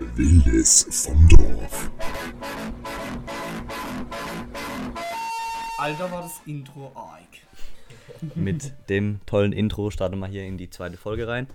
[0.00, 1.90] Wildes vom Dorf.
[5.76, 7.26] Alter, war das Intro arg.
[8.36, 11.48] Mit dem tollen Intro starten wir hier in die zweite Folge rein.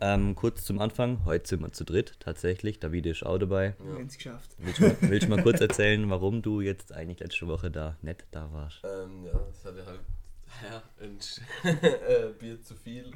[0.00, 3.74] Ähm, kurz zum Anfang, heute sind wir zu dritt tatsächlich, David ist auch dabei.
[3.78, 4.50] Haben es geschafft.
[4.58, 7.96] Willst du, mal, willst du mal kurz erzählen, warum du jetzt eigentlich letzte Woche da
[8.02, 8.82] nicht da warst?
[8.84, 10.00] Ähm, ja, es hatte halt
[10.70, 11.18] ja, ein
[11.82, 13.12] äh, Bier zu viel.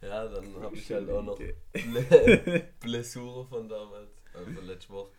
[0.00, 5.10] Ja, dann habe ich halt auch noch eine Blessure von damals, also von letzter Woche.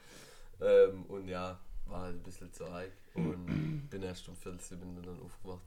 [0.62, 5.02] Ähm, und ja, war halt ein bisschen zu arg und bin erst um 14 bin
[5.02, 5.62] dann aufgewacht.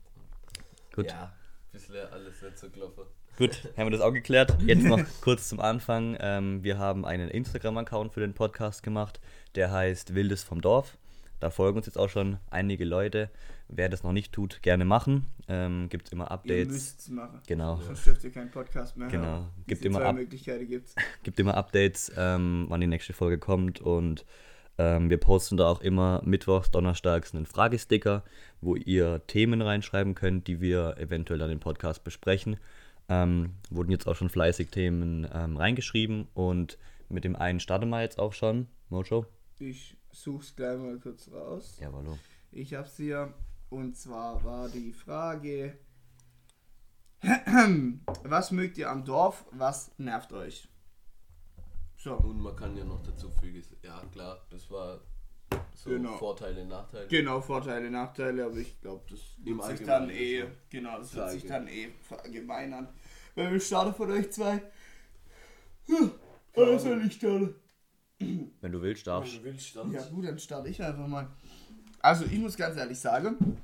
[0.93, 1.07] Gut.
[1.07, 3.03] Ja, ein bisschen alles nicht so gelaufen.
[3.37, 4.55] Gut, haben wir das auch geklärt.
[4.61, 6.17] Jetzt noch kurz zum Anfang.
[6.19, 9.19] Ähm, wir haben einen Instagram-Account für den Podcast gemacht,
[9.55, 10.97] der heißt Wildes vom Dorf.
[11.43, 13.29] Da folgen uns jetzt auch schon einige Leute.
[13.67, 15.25] Wer das noch nicht tut, gerne machen.
[15.49, 16.71] Ähm, Gibt immer Ihr Updates.
[16.71, 17.41] müsst es machen.
[17.47, 17.75] Genau.
[17.81, 19.25] Sonst dürft ihr keinen Podcast mehr Genau.
[19.25, 19.49] hören.
[19.67, 20.95] Gibt immer Möglichkeiten gibt's.
[21.23, 24.23] gibt immer Updates, ähm, wann die nächste Folge kommt und
[24.77, 28.23] ähm, wir posten da auch immer mittwochs, donnerstags einen Fragesticker,
[28.61, 32.55] wo ihr Themen reinschreiben könnt, die wir eventuell dann im Podcast besprechen.
[33.09, 36.77] Ähm, wurden jetzt auch schon fleißig Themen ähm, reingeschrieben und
[37.09, 38.67] mit dem einen starten wir jetzt auch schon.
[38.89, 39.25] Mojo?
[39.59, 41.77] Ich such's gleich mal kurz raus.
[41.81, 42.17] Ja, hallo.
[42.51, 43.33] Ich hab's hier.
[43.69, 45.77] Und zwar war die Frage:
[48.23, 49.45] Was mögt ihr am Dorf?
[49.51, 50.67] Was nervt euch?
[51.97, 52.15] So.
[52.15, 54.99] Und man kann ja noch dazu fügen, ja klar, das war
[55.73, 56.17] so Genau.
[56.17, 57.07] Vorteile, Nachteile.
[57.07, 60.47] Genau, Vorteile, Nachteile, aber ich glaube, das Im wird sich dann eh, so.
[60.69, 61.53] genau, das wird sich Frage.
[61.53, 62.89] dann eh verallgemeinern.
[63.35, 64.61] Weil wir starten von euch zwei.
[65.87, 66.11] Hm,
[66.55, 67.55] Oder soll ich starten?
[68.61, 69.91] Wenn du willst, darfst Du willst dann.
[69.91, 71.27] Ja gut, dann starte ich einfach mal.
[71.99, 73.57] Also ich muss ganz ehrlich sagen,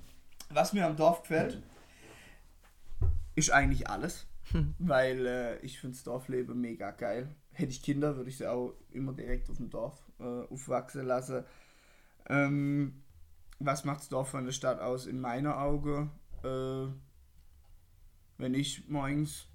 [0.50, 1.62] was mir am Dorf gefällt,
[3.36, 4.26] ist eigentlich alles.
[4.80, 7.30] Weil äh, ich finde das Dorfleben mega geil.
[7.52, 11.44] Hätte ich Kinder, würde ich sie auch immer direkt auf dem Dorf äh, aufwachsen lassen.
[12.28, 13.04] Ähm,
[13.60, 16.10] was macht das Dorf von der Stadt aus in meiner Auge?
[16.44, 16.88] Äh,
[18.38, 19.48] wenn ich morgens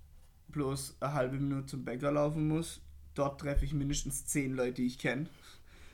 [0.48, 2.83] bloß eine halbe Minute zum Bäcker laufen muss,
[3.14, 5.26] dort treffe ich mindestens zehn Leute, die ich kenne.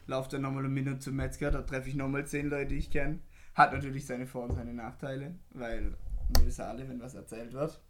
[0.06, 2.91] Lauf dann nochmal eine Minute zum Metzger, da treffe ich nochmal zehn Leute, die ich
[2.91, 3.20] kenne.
[3.54, 5.94] Hat natürlich seine Vor- und seine Nachteile, weil
[6.36, 7.80] wir wissen alle, wenn was erzählt wird,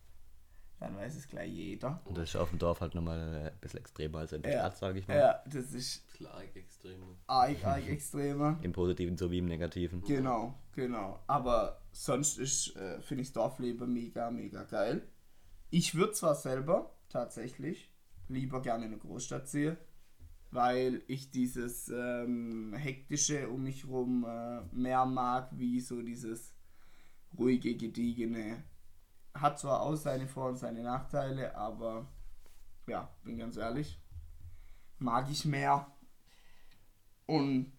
[0.81, 2.01] dann weiß es gleich jeder.
[2.07, 3.21] Und das ist auf dem Dorf halt nochmal
[3.53, 4.59] ein bisschen extremer als in der Ja.
[4.61, 5.17] Stadt, sage ich mal.
[5.19, 7.01] Ja, das ist Klar, extrem.
[7.27, 8.59] arg, arg extremer.
[8.63, 10.03] Im Positiven sowie im Negativen.
[10.03, 11.21] Genau, genau.
[11.27, 15.03] Aber sonst ist, äh, finde ich das Dorfleben mega, mega geil.
[15.69, 17.90] Ich würde zwar selber tatsächlich
[18.31, 19.77] lieber gerne in eine Großstadt ziehen,
[20.51, 26.55] weil ich dieses ähm, hektische um mich rum äh, mehr mag, wie so dieses
[27.37, 28.65] ruhige, gediegene.
[29.35, 32.09] Hat zwar auch seine Vor- und seine Nachteile, aber
[32.87, 34.01] ja, bin ganz ehrlich,
[34.99, 35.87] mag ich mehr.
[37.27, 37.73] Und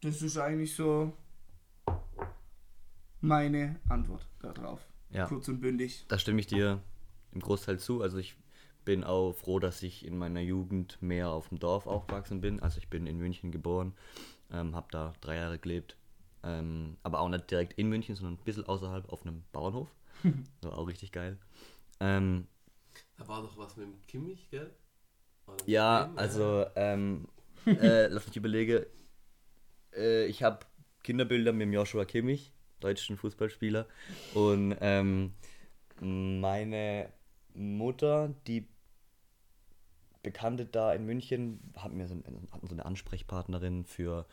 [0.00, 1.16] das ist eigentlich so
[3.20, 4.80] meine Antwort darauf.
[5.10, 5.26] Ja.
[5.26, 6.04] Kurz und bündig.
[6.08, 6.82] Da stimme ich dir
[7.30, 8.02] im Großteil zu.
[8.02, 8.34] Also ich
[8.84, 12.60] bin auch froh, dass ich in meiner Jugend mehr auf dem Dorf aufgewachsen bin.
[12.60, 13.94] Also ich bin in München geboren,
[14.52, 15.96] ähm, habe da drei Jahre gelebt.
[16.44, 19.88] Ähm, aber auch nicht direkt in München, sondern ein bisschen außerhalb auf einem Bauernhof.
[20.22, 20.32] Das
[20.70, 21.38] war auch richtig geil.
[22.00, 22.48] Ähm,
[23.16, 24.70] Da war doch was mit dem Kimmich, gell?
[25.66, 27.28] Ja, dem, also ähm,
[27.66, 28.84] äh, lass mich überlegen.
[29.94, 30.66] Äh, ich habe
[31.02, 33.86] Kinderbilder mit dem Joshua Kimmich, deutschen Fußballspieler.
[34.34, 35.34] Und ähm,
[36.00, 37.12] meine
[37.54, 38.66] Mutter, die
[40.22, 42.14] Bekannte da in München, hat mir so,
[42.52, 44.26] hatten so eine Ansprechpartnerin für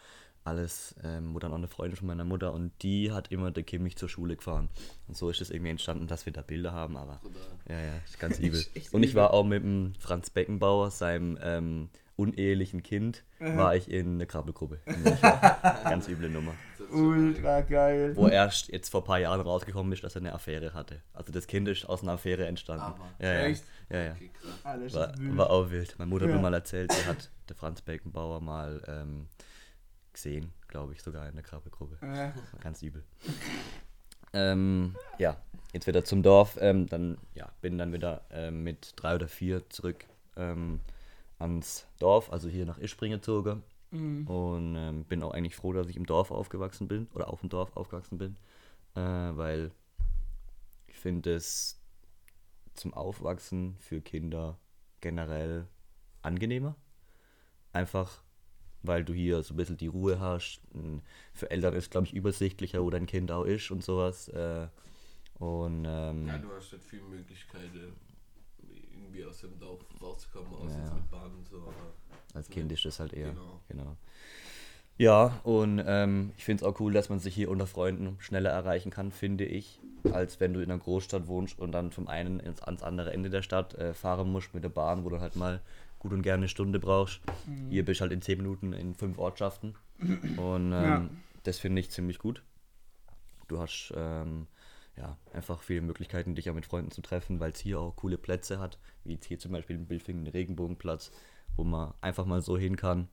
[0.43, 3.63] alles, ähm, wo dann auch eine Freundin von meiner Mutter und die hat immer der
[3.63, 4.69] Kimmich zur Schule gefahren.
[5.07, 7.39] Und so ist es irgendwie entstanden, dass wir da Bilder haben, aber Bruder.
[7.69, 8.63] ja, ja, ist ganz übel.
[8.91, 14.15] Und ich war auch mit dem Franz Beckenbauer, seinem ähm, unehelichen Kind, war ich in
[14.15, 14.79] eine Krabbelgruppe.
[14.85, 15.17] München.
[15.21, 16.53] ganz üble Nummer.
[16.91, 18.15] Ultra geil.
[18.15, 21.01] Wo erst jetzt vor ein paar Jahren rausgekommen ist, dass er eine Affäre hatte.
[21.13, 22.83] Also das Kind ist aus einer Affäre entstanden.
[22.83, 23.63] Aber- ja, ja, Echt?
[23.89, 24.11] ja, ja.
[24.13, 24.31] Okay,
[24.93, 25.95] War, war auch wild.
[25.97, 26.35] Meine Mutter hat Ja.
[26.37, 29.27] mir mal erzählt, sie hat der Franz Beckenbauer mal ähm,
[30.13, 31.97] gesehen, glaube ich, sogar in der Krabbelgruppe.
[32.01, 33.03] War ganz übel.
[34.33, 35.37] ähm, ja,
[35.73, 36.57] jetzt wieder zum Dorf.
[36.61, 40.05] Ähm, dann ja, bin dann wieder ähm, mit drei oder vier zurück
[40.37, 40.79] ähm,
[41.39, 43.63] ans Dorf, also hier nach Ispring gezogen.
[44.25, 47.49] Und ähm, bin auch eigentlich froh, dass ich im Dorf aufgewachsen bin oder auf dem
[47.49, 48.37] Dorf aufgewachsen bin,
[48.95, 49.71] äh, weil
[50.87, 51.79] ich finde es
[52.75, 54.59] zum Aufwachsen für Kinder
[55.01, 55.67] generell
[56.21, 56.75] angenehmer.
[57.73, 58.21] Einfach
[58.81, 60.61] weil du hier so ein bisschen die Ruhe hast.
[61.33, 64.29] Für Eltern ist, glaube ich, übersichtlicher, wo dein Kind auch ist und sowas.
[64.29, 64.67] Äh,
[65.35, 67.93] und ähm, Ja, du hast nicht viele Möglichkeiten,
[68.91, 70.79] irgendwie aus dem Dorf rauszukommen, außer Ja.
[70.83, 71.57] jetzt mit Bahn und so.
[71.57, 71.93] Aber
[72.33, 73.29] Als Kind ist das halt eher.
[73.29, 73.61] Genau.
[73.67, 73.97] Genau.
[74.97, 78.49] Ja, und ähm, ich finde es auch cool, dass man sich hier unter Freunden schneller
[78.49, 79.79] erreichen kann, finde ich,
[80.11, 83.29] als wenn du in einer Großstadt wohnst und dann vom einen ins, ans andere Ende
[83.29, 85.61] der Stadt äh, fahren musst mit der Bahn, wo du halt mal
[85.99, 87.21] gut und gerne eine Stunde brauchst.
[87.69, 89.75] Hier bist du halt in 10 Minuten in fünf Ortschaften.
[90.37, 91.09] Und ähm, Ja.
[91.43, 92.41] das finde ich ziemlich gut.
[93.47, 94.47] Du hast ähm,
[94.97, 98.17] ja, einfach viele Möglichkeiten, dich auch mit Freunden zu treffen, weil es hier auch coole
[98.17, 101.11] Plätze hat, wie jetzt hier zum Beispiel in Bilfingen, den Regenbogenplatz,
[101.59, 103.09] wo man einfach mal so hin kann.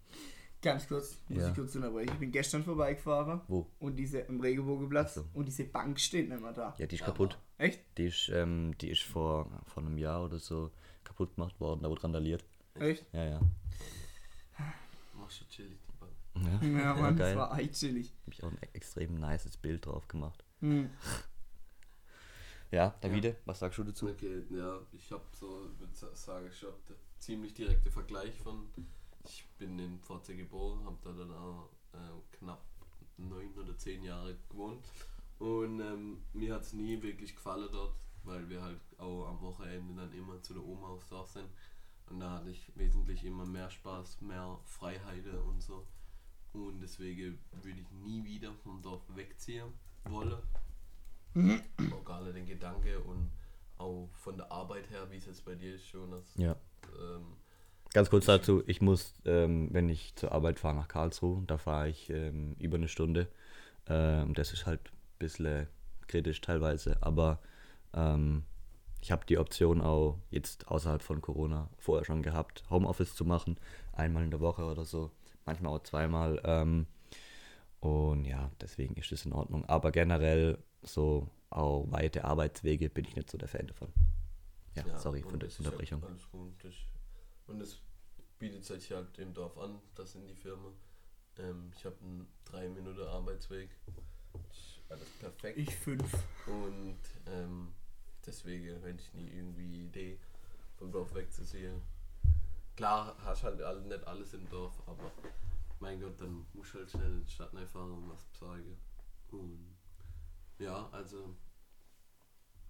[0.62, 1.48] Ganz kurz, muss Ja.
[1.50, 2.10] ich kurz unterbrechen.
[2.12, 3.40] Ich bin gestern vorbeigefahren.
[3.48, 3.66] Wo?
[3.80, 5.14] Und diese im Regenbogenplatz.
[5.14, 5.24] So.
[5.34, 6.74] Und diese Bank steht nicht mehr da.
[6.78, 7.38] Ja, die ist kaputt.
[7.58, 7.80] Echt?
[7.98, 10.70] Die ist, ähm, die ist vor, vor einem Jahr oder so
[11.04, 12.44] kaputt gemacht worden, da wurde randaliert.
[12.74, 13.04] Echt?
[13.12, 13.40] Ja, ja.
[15.14, 16.12] Machst du chillig die Bank.
[16.62, 18.12] Ja, Ja, ja Mann, das war echt chillig.
[18.26, 20.44] Hab ich auch ein extrem nices Bild drauf gemacht.
[20.60, 20.90] Hm.
[22.70, 24.08] Ja, Davide, was sagst du dazu?
[24.08, 26.74] Okay, ja, ich habe so, würde sagen, ich habe
[27.18, 28.66] ziemlich direkte Vergleich von,
[29.24, 32.64] ich bin in Pforte geboren, habe da dann auch äh, knapp
[33.18, 34.84] neun oder zehn Jahre gewohnt
[35.38, 39.94] und ähm, mir hat es nie wirklich gefallen dort, weil wir halt auch am Wochenende
[39.94, 41.48] dann immer zu der Oma aufs Dorf sind
[42.10, 45.86] und da hatte ich wesentlich immer mehr Spaß, mehr Freiheiten und so
[46.52, 49.72] und deswegen würde ich nie wieder vom Dorf wegziehen
[50.04, 50.42] wollen.
[51.92, 53.30] Auch gar nicht den Gedanke und
[53.78, 56.34] auch von der Arbeit her, wie es jetzt bei dir ist, Jonas.
[56.36, 56.56] Ja.
[56.98, 57.36] Ähm,
[57.92, 61.88] Ganz kurz dazu, ich muss, ähm, wenn ich zur Arbeit fahre nach Karlsruhe, da fahre
[61.88, 63.28] ich ähm, über eine Stunde.
[63.86, 65.66] Ähm, das ist halt ein bisschen
[66.06, 67.38] kritisch teilweise, aber
[67.94, 68.42] ähm,
[69.00, 73.56] ich habe die Option auch jetzt außerhalb von Corona vorher schon gehabt, Homeoffice zu machen,
[73.92, 75.10] einmal in der Woche oder so,
[75.44, 76.40] manchmal auch zweimal.
[76.44, 76.86] Ähm,
[77.80, 79.64] und ja, deswegen ist das in Ordnung.
[79.66, 83.92] Aber generell so auch weite Arbeitswege bin ich nicht so der Fan davon.
[84.74, 86.04] Ja, sorry und für die das ist ja Unterbrechung.
[86.04, 86.52] alles gut.
[87.46, 87.78] Und es
[88.38, 90.72] bietet sich halt im Dorf an, das in die Firma.
[91.38, 93.70] Ähm, ich habe einen 3 Minuten Arbeitsweg.
[94.88, 95.58] Alles perfekt.
[95.58, 96.12] Ich fünf.
[96.46, 97.72] Und ähm,
[98.24, 100.18] deswegen hätte ich nie irgendwie die Idee,
[100.76, 101.80] vom Dorf wegzuziehen.
[102.76, 105.10] Klar, hast halt all, nicht alles im Dorf, aber
[105.80, 108.76] mein Gott, dann musst du halt schnell in die Stadt fahren und was bezeugen.
[109.30, 109.76] Und
[110.58, 111.34] ja, also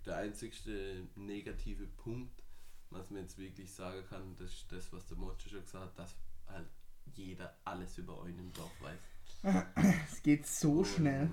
[0.05, 2.43] der einzigste negative Punkt,
[2.91, 5.99] was man jetzt wirklich sagen kann, das ist das, was der Mocho schon gesagt hat,
[5.99, 6.15] dass
[6.47, 6.69] halt
[7.15, 8.99] jeder alles über euch im Dorf weiß.
[10.13, 11.31] Es geht so schnell.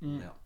[0.00, 0.36] Und, Ja.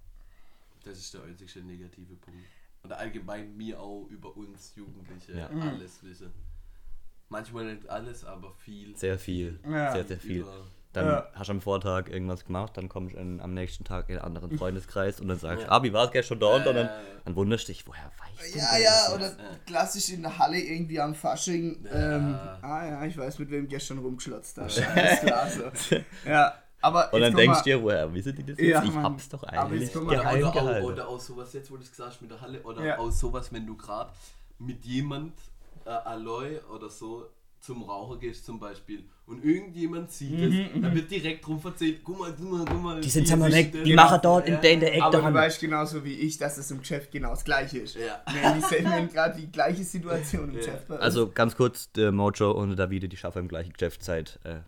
[0.84, 2.46] Das ist der einzige negative Punkt.
[2.82, 5.49] Und allgemein mir auch über uns Jugendliche Ja.
[5.49, 6.32] alles wissen.
[7.28, 8.96] Manchmal nicht alles, aber viel.
[8.96, 9.58] Sehr viel.
[9.64, 9.90] Ja.
[9.92, 10.40] Sehr, sehr viel.
[10.42, 10.66] Über-
[10.96, 11.26] Dann Ja.
[11.34, 14.25] hast du am Vortag irgendwas gemacht, dann kommst du in, am nächsten Tag in einen
[14.25, 15.72] anderen Freundeskreis und dann sagst du, Ja.
[15.72, 16.66] ah, wie war es gestern dort?
[16.66, 16.90] Und dann, Äh,
[17.26, 19.14] dann wunderst du dich, woher weißt du Ja, das ja, jetzt?
[19.14, 21.84] oder klassisch in der Halle irgendwie am Fasching.
[21.84, 22.16] Ja.
[22.16, 24.78] Ähm, ah ja, ich weiß, mit wem gestern rumgeschlotzt hast.
[24.96, 25.64] Alles klar, so.
[26.28, 28.69] Ja, aber Und dann denkst du dir, woher wissen die das jetzt?
[28.70, 29.04] Ja, ich Mann.
[29.04, 30.84] hab's doch Aber eigentlich geheim oder, auch, gehalten.
[30.87, 32.99] oder auch sowas, jetzt wo du es gesagt hast mit der Halle, oder Ja.
[32.99, 34.10] auch sowas, wenn du gerade
[34.58, 35.34] mit jemand
[35.84, 37.26] äh, Aloy oder so
[37.66, 42.18] zum Rauchen gehst zum Beispiel und irgendjemand sieht es, dann wird direkt drum erzählt, guck
[42.20, 42.96] mal, guck mal, guck mal.
[42.96, 45.34] Mhm, Die sind sich weg, die machen dort in der, in der Ecke Aber du
[45.34, 47.96] weißt genauso wie ich, dass es im Geschäft genau das gleiche ist.
[47.96, 48.22] Ja.
[48.54, 50.58] Die sehen gerade die gleiche Situation im Ja.
[50.60, 50.90] Geschäft.
[50.92, 54.60] Also ganz kurz, der Mojo und der Davide, die schaffen im gleichen Geschäft seit äh,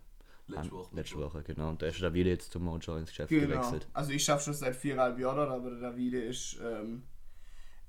[0.47, 0.95] Letzte Woche.
[0.95, 1.69] letzte Woche, genau.
[1.69, 3.47] Und da ist der Davide jetzt zum Mojo ins Geschäft genau.
[3.47, 3.87] gewechselt.
[3.93, 7.03] Also ich schaffe schon seit viereinhalb Jahren dort, aber der Davide ist ähm,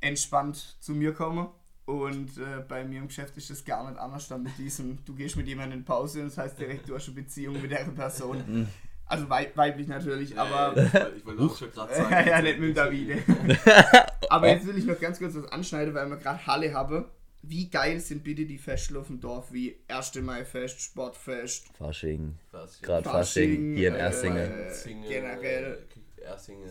[0.01, 1.49] entspannt zu mir gekommen.
[1.91, 5.15] Und äh, bei mir im Geschäft ist das gar nicht anders dann mit diesem, du
[5.15, 7.79] gehst mit jemandem in Pause und das heißt direkt, du hast eine Beziehung mit der
[7.85, 8.69] Person.
[9.07, 10.77] Also weib weiblich natürlich, aber
[11.17, 12.11] ich wollte- auch schon gerade sagen.
[12.13, 13.19] ja, ja, nicht mit dem Davide.
[14.29, 17.07] Aber jetzt will ich noch ganz kurz was anschneiden, weil wir gerade Halle haben.
[17.43, 20.15] Wie geil sind bitte die Feste auf dem Dorf wie 1.
[20.17, 24.37] Mai-Fest, Sportfest, Fasching, Was, gerade Fasching, Fasching, hier in äh, Ersingen.
[24.53, 25.79] Ersingen, generell.
[26.23, 26.71] Ersingen,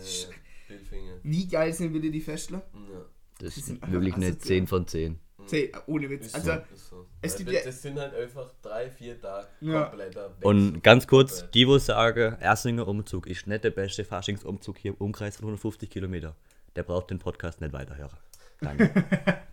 [0.68, 1.20] Bildfingen.
[1.24, 2.54] Wie geil sind bitte die Feste?
[2.54, 3.04] Ja.
[3.42, 4.56] Das ist sind wirklich einfach eine asozial.
[4.58, 5.18] 10 von 10.
[5.46, 6.26] Zeh, ohne Witz.
[6.26, 9.84] Ist Also, so, es gibt das, ja- das sind halt einfach drei, vier Tage Ja.
[9.84, 10.80] kompletter Und Wechsel.
[10.82, 15.36] ganz kurz, die, wo sagen, Ersinger Umzug ist nicht der beste Faschingsumzug hier im Umkreis
[15.36, 16.36] von 150 Kilometer.
[16.76, 18.16] Der braucht den Podcast nicht weiterhören.
[18.60, 18.92] Danke.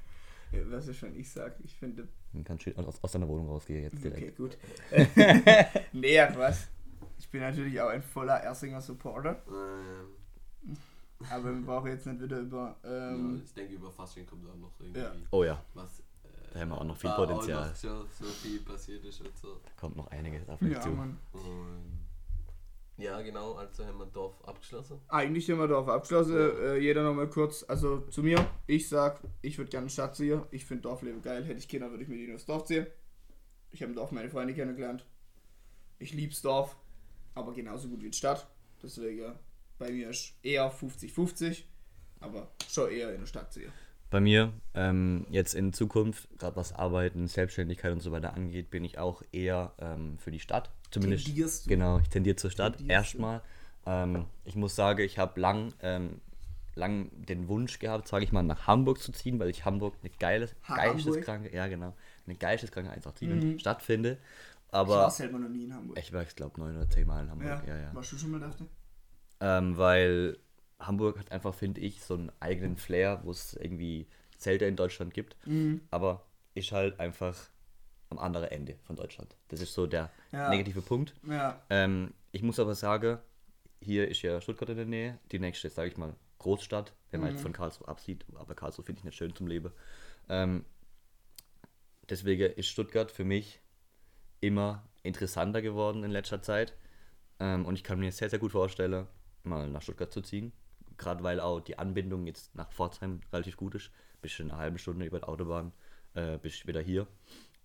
[0.69, 2.07] was ich schon ich sag, ich finde.
[2.33, 4.17] Dann kannst du aus, aus deiner Wohnung rausgehen jetzt direkt.
[4.17, 4.57] Okay, gut.
[5.93, 6.67] nee, was.
[7.19, 10.75] Ich bin natürlich auch ein voller Ersinger Supporter, Ähm,
[11.31, 12.77] aber wir brauchen jetzt nicht wieder über.
[12.83, 15.13] ja, Ähm, ich denke, über Fasching kommt auch noch irgendwie Ja.
[15.31, 15.99] Oh ja, was.
[15.99, 16.03] Äh,
[16.53, 17.63] Da haben wir auch noch viel war Potenzial.
[17.63, 19.55] Auch noch so, so viel passiert ist und so.
[19.63, 20.89] da kommt noch einiges auf mich ja, zu.
[20.89, 21.17] Mann.
[21.33, 22.07] Und
[22.97, 24.99] ja, genau, also haben wir Dorf abgeschlossen.
[25.07, 26.35] Eigentlich sind wir darauf abgeschlossen.
[26.35, 27.63] Äh, jeder nochmal kurz.
[27.67, 28.43] Also zu mir.
[28.65, 30.41] Ich sag, ich würde gerne Stadt ziehen.
[30.49, 31.43] Ich finde Dorfleben geil.
[31.43, 32.87] Hätte ich Kinder, würde ich mit ihnen aufs Dorf ziehen.
[33.69, 35.05] Ich habe im Dorf meine Freunde kennengelernt.
[35.99, 36.75] Ich lieb's Dorf,
[37.35, 38.47] aber genauso gut wie die Stadt.
[38.81, 39.33] Deswegen
[39.77, 41.63] bei mir ist eher 50-50,
[42.19, 43.71] aber schon eher in der Stadt sehe.
[44.09, 48.85] Bei mir, ähm, jetzt in Zukunft, gerade was Arbeiten, Selbstständigkeit und so weiter angeht, bin
[48.85, 50.69] ich auch eher ähm, für die Stadt.
[50.91, 51.25] Zumindest.
[51.25, 51.69] Tendierst du?
[51.69, 53.41] Genau, ich tendiere zur Stadt Tendierst erstmal.
[53.85, 56.21] Ähm, ich muss sagen, ich habe lang, ähm,
[56.75, 60.11] lang den Wunsch gehabt, sage ich mal, nach Hamburg zu ziehen, weil ich Hamburg eine
[60.19, 61.93] geiles, geisteskranke, ja genau,
[62.25, 64.11] eine geisteskranke 187 Stadt finde.
[64.11, 64.17] Mhm.
[64.67, 65.99] Ich war Aber selber noch nie in Hamburg.
[65.99, 67.63] ich war, ich glaube, neun oder zehn Mal in Hamburg.
[67.67, 67.75] Ja.
[67.75, 67.95] Ja, ja.
[67.95, 68.53] Warst du schon mal da?
[69.39, 70.37] Ähm, weil
[70.79, 75.13] Hamburg hat einfach, finde ich, so einen eigenen Flair, wo es irgendwie Zelte in Deutschland
[75.13, 75.35] gibt.
[75.45, 75.81] Mhm.
[75.91, 76.25] Aber
[76.55, 77.35] ist halt einfach
[78.09, 79.35] am anderen Ende von Deutschland.
[79.49, 80.49] Das ist so der Ja.
[80.49, 81.13] negative Punkt.
[81.27, 81.61] Ja.
[81.69, 83.19] Ähm, ich muss aber sagen,
[83.81, 85.19] hier ist ja Stuttgart in der Nähe.
[85.31, 88.25] Die nächste, sage ich mal, Großstadt, wenn man jetzt von Karlsruhe absieht.
[88.35, 89.71] Aber Karlsruhe finde ich nicht schön zum Leben.
[90.29, 90.65] Ähm,
[92.09, 93.59] deswegen ist Stuttgart für mich
[94.39, 96.73] immer interessanter geworden in letzter Zeit.
[97.39, 99.07] Ähm, und ich kann mir sehr, sehr gut vorstellen,
[99.47, 100.51] mal nach Stuttgart zu ziehen.
[100.97, 103.91] Gerade weil auch die Anbindung jetzt nach Pforzheim relativ gut ist.
[104.21, 105.71] Bist du in einer halben Stunde über die Autobahn,
[106.15, 107.07] äh, bist wieder hier.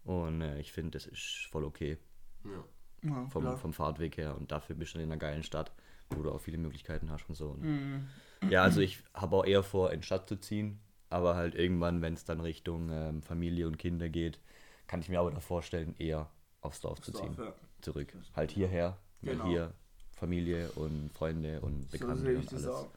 [0.04, 1.96] Und äh, ich finde, das ist voll okay
[2.44, 2.64] Ja.
[3.08, 3.56] ja vom, klar.
[3.56, 4.36] vom Fahrtweg her.
[4.36, 5.72] Und dafür bist du in einer geilen Stadt,
[6.10, 7.50] wo du auch viele Möglichkeiten hast und so.
[7.50, 8.08] Und
[8.50, 10.80] Ja, also ich habe auch eher vor, in die Stadt zu ziehen.
[11.08, 14.40] Aber halt irgendwann, wenn es dann Richtung ähm, Familie und Kinder geht,
[14.86, 16.30] kann ich mir aber da vorstellen, eher
[16.62, 17.36] aufs Dorf zu Dorf, ziehen.
[17.38, 17.54] ja.
[17.82, 18.14] Zurück.
[18.34, 19.46] Halt hierher, weil Genau.
[19.46, 19.74] hier
[20.22, 22.66] Familie und Freunde und So Bekannte ich und alles.
[22.68, 22.88] auch.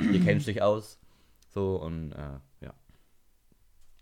[0.00, 0.98] Ihr kennt dich aus.
[1.54, 2.74] So und äh, ja.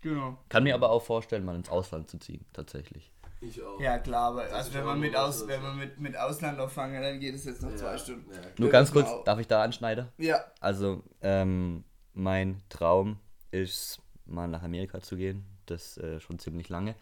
[0.01, 0.37] Genau.
[0.49, 3.09] Kann mir aber auch vorstellen, mal ins Ausland zu ziehen, tatsächlich.
[3.39, 3.79] Ich auch.
[3.79, 7.01] Ja klar, aber Das also wenn man mit aus, wenn man mit, mit Ausland auffangen,
[7.01, 8.29] dann geht es jetzt noch Ja, zwei Stunden.
[8.33, 10.07] ja, Nur ganz war kurz, auch- darf ich da anschneiden?
[10.17, 13.17] Ja, Also, ähm, mein Traum
[13.51, 15.45] ist, mal nach Amerika zu gehen.
[15.65, 16.95] Das äh, schon ziemlich lange.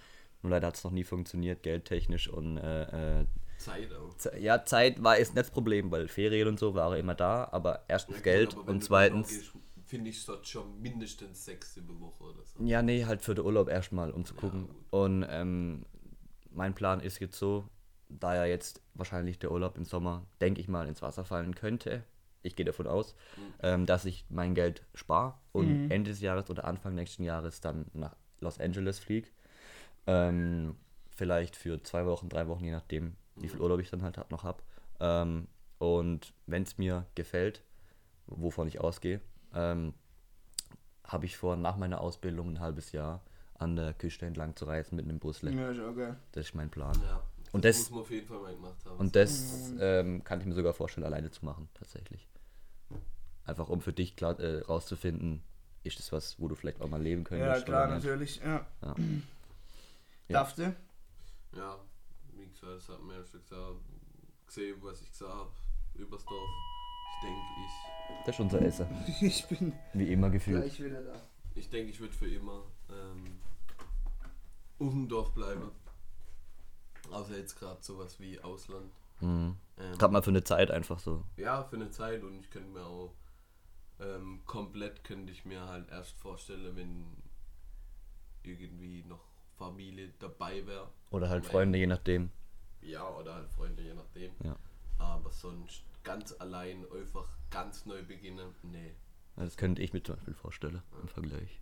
[0.44, 3.26] Nur leider hat es noch nie funktioniert, geldtechnisch und äh, äh,
[3.62, 4.16] Zeit auch.
[4.40, 7.84] Ja, Zeit war jetzt nicht das Problem, weil Ferien und so waren immer da, aber
[7.88, 9.52] erstens Ja, Geld aber und zweitens.
[9.86, 12.64] Finde ich dort schon mindestens sechs über Woche oder so.
[12.64, 14.68] Ja, nee, halt für den Urlaub erstmal, um zu gucken.
[14.68, 14.76] gut.
[14.92, 15.86] und ähm,
[16.50, 17.68] mein Plan ist jetzt so,
[18.08, 22.06] da ja jetzt wahrscheinlich der Urlaub im Sommer, denke ich mal, ins Wasser fallen könnte,
[22.44, 23.16] ich gehe davon aus,
[23.62, 27.86] ähm, dass ich mein Geld spare und Ende des Jahres oder Anfang nächsten Jahres dann
[27.94, 29.28] nach Los Angeles fliege.
[30.08, 30.76] Ähm,
[31.10, 34.44] vielleicht für zwei Wochen, drei Wochen, je nachdem, wie viel Urlaub ich dann halt noch
[34.44, 34.62] habe.
[35.00, 35.48] Ähm,
[35.80, 37.64] und wenn es mir gefällt,
[38.28, 39.20] wovon ich ausgehe,
[39.54, 39.94] ähm,
[41.04, 43.22] habe ich vor, nach meiner Ausbildung ein halbes Jahr
[43.56, 45.52] an der Küste entlang zu reisen mit einem Busle.
[45.52, 46.16] ja, ist geil.
[46.32, 46.96] Das ist mein Plan.
[47.06, 47.22] Ja.
[47.52, 48.98] Und das, das- muss man auf jeden Fall mal gemacht haben.
[48.98, 52.28] Und das ähm, kann ich mir sogar vorstellen, alleine zu machen, tatsächlich.
[53.46, 55.44] Einfach um für dich klar äh, rauszufinden,
[55.84, 57.62] ist das was, wo du vielleicht auch mal leben könntest?
[57.62, 58.40] Ja, klar, natürlich.
[58.44, 58.66] Ja.
[60.28, 60.40] Ja.
[60.44, 60.74] Darfst du?
[61.58, 61.78] Ja,
[62.62, 63.80] gesagt, das hat mir ja schon gesagt,
[64.48, 65.52] gesehen, was ich gesagt habe,
[65.96, 66.50] übers Dorf.
[67.16, 68.88] Ich denke, ich, Das ist unser Essen.
[69.22, 70.62] Ich bin Wie immer gefühlt.
[70.64, 71.22] gleich wieder da.
[71.56, 73.40] ich denke, ich würde für immer ähm,
[74.80, 75.72] auf dem Dorf bleiben.
[77.12, 78.92] Außer jetzt gerade sowas wie Ausland.
[79.20, 79.56] Mhm.
[79.78, 81.24] Ähm, Gerade mal für eine Zeit einfach so.
[81.38, 83.14] Ja, für eine Zeit und ich könnte mir auch
[84.00, 87.06] ähm, komplett könnte ich mir halt erst vorstellen, wenn
[88.44, 89.24] irgendwie noch
[89.58, 90.90] Familie dabei wäre.
[91.12, 92.32] Oder halt Freunde, je nachdem.
[92.82, 94.32] Ja, oder halt Freunde, je nachdem.
[94.44, 94.56] Ja.
[94.98, 98.94] Aber sonst ganz allein einfach ganz neu beginnen, nee.
[99.38, 101.60] Ja, Das könnte ich mir zum Beispiel vorstellen im Vergleich.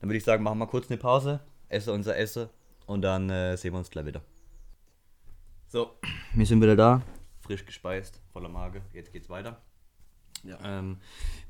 [0.00, 2.48] Dann würde ich sagen, machen wir kurz eine Pause, esse unser Essen
[2.86, 4.22] und dann äh, sehen wir uns gleich wieder.
[5.68, 5.98] So,
[6.34, 7.02] wir sind wieder da,
[7.40, 8.82] frisch gespeist, voller Magen.
[8.92, 9.60] Jetzt geht's weiter.
[10.44, 10.58] Ja.
[10.62, 10.98] Ähm,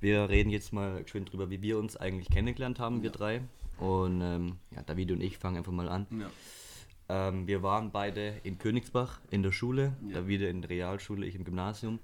[0.01, 3.43] wir reden jetzt mal geschwind drüber, wie wir uns eigentlich kennengelernt haben, wir drei.
[3.79, 6.07] Und ähm, ja, David und ich fangen einfach mal an.
[6.11, 6.31] Ja.
[7.09, 10.15] Ähm, wir waren beide in Königsbach in der Schule, Ja.
[10.21, 11.99] David in der Realschule, ich im Gymnasium.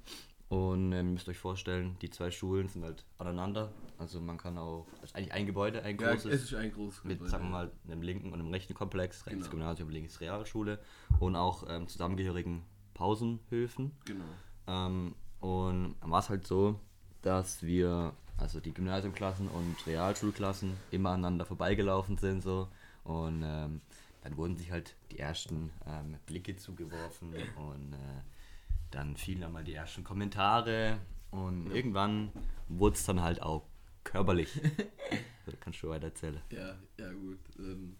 [0.49, 3.73] Und ähm, ihr müsst euch vorstellen, die zwei Schulen sind halt aneinander.
[3.99, 6.33] Also man kann auch, das ist eigentlich ein Gebäude, ein Ja, großes.
[6.33, 7.31] es ist ein großes mit, Gebäude.
[7.31, 9.51] sagen wir mal, einem linken und einem rechten Komplex, rechts Genau.
[9.51, 10.79] Gymnasium, links Realschule
[11.19, 12.63] und auch ähm, zusammengehörigen
[12.95, 13.93] Pausenhöfen.
[14.05, 14.25] Genau.
[14.67, 16.79] Ähm, und dann war es halt so,
[17.23, 22.69] dass wir, also die Gymnasiumklassen und Realschulklassen, immer aneinander vorbeigelaufen sind so.
[23.03, 23.81] Und ähm,
[24.25, 28.23] dann wurden sich halt die ersten ähm, Blicke zugeworfen und äh,
[28.91, 30.99] dann fielen dann mal die ersten Kommentare
[31.31, 32.33] und irgendwann
[32.69, 33.67] wurde es dann halt auch
[34.03, 34.61] körperlich.
[35.47, 36.41] da kannst du weiter erzählen.
[36.51, 37.39] Ja, ja gut.
[37.59, 37.97] Ähm,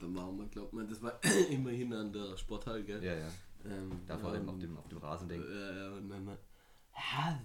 [0.00, 3.04] dann waren wir, glaubt man, das war immerhin an der Sporthalle, gell?
[3.04, 3.28] Ja, ja.
[3.66, 5.46] Ähm, Da vor allem und- auf dem, auf dem Rasen denken.
[5.50, 7.40] Ja, ja, und dann ja,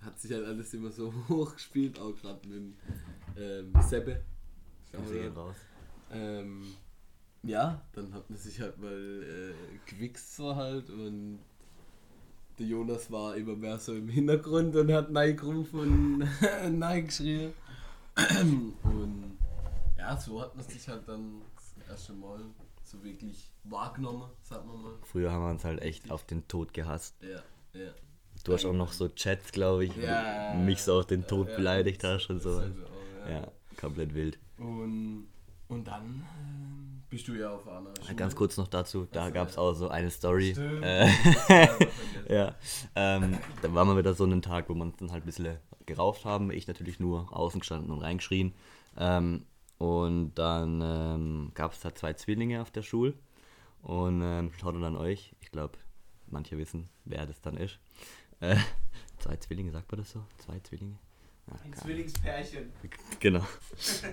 [0.00, 2.76] hat sich halt alles immer so hochgespielt, auch gerade mit dem
[3.36, 4.22] ähm, Seppe.
[4.90, 5.56] Wir sehen raus.
[6.10, 6.62] Ähm,
[7.42, 9.54] ja, dann hat man sich halt mal äh,
[9.90, 11.38] gewichst so halt und
[12.58, 16.28] der Jonas war immer mehr so im Hintergrund und hat Nein gerufen und
[16.78, 17.52] Nein geschrien.
[18.82, 19.38] und
[19.98, 22.40] ja, so hat man sich halt dann das erste Mal
[22.82, 24.94] so wirklich wahrgenommen, sagen wir mal.
[25.02, 27.16] Früher haben wir uns halt echt auf den Tod gehasst.
[27.22, 27.42] Ja,
[27.78, 27.90] ja.
[28.44, 30.54] Du hast auch noch so Chats, glaube ich, Ja.
[30.54, 32.60] mich so auf den Tod Ja, beleidigt hast und so.
[32.60, 34.38] selbe auch, Ja, komplett wild.
[34.58, 35.26] Und,
[35.68, 38.14] und dann ähm, bist du ja auf einer Schule.
[38.16, 40.52] Ganz kurz noch dazu, da Also, gab es auch so eine Story.
[40.52, 40.82] Stimmt.
[40.84, 41.08] Äh,
[42.28, 42.56] Ja,
[42.96, 45.58] ähm, da war mal wieder so ein Tag, wo wir uns dann halt ein bisschen
[45.86, 46.50] gerauft haben.
[46.50, 48.52] Ich natürlich nur außen gestanden und reingeschrien.
[48.98, 49.44] Ähm,
[49.78, 53.14] und dann ähm, gab es da zwei Zwillinge auf der Schule.
[53.82, 55.34] Und ähm, schaut dann an euch.
[55.40, 55.78] Ich glaube,
[56.26, 57.78] manche wissen, wer das dann ist.
[58.40, 58.56] Äh,
[59.18, 60.24] zwei Zwillinge, sagt man das so?
[60.38, 60.98] Zwei Zwillinge?
[61.46, 62.72] Ja, Ein Zwillingspärchen.
[63.20, 63.46] Genau.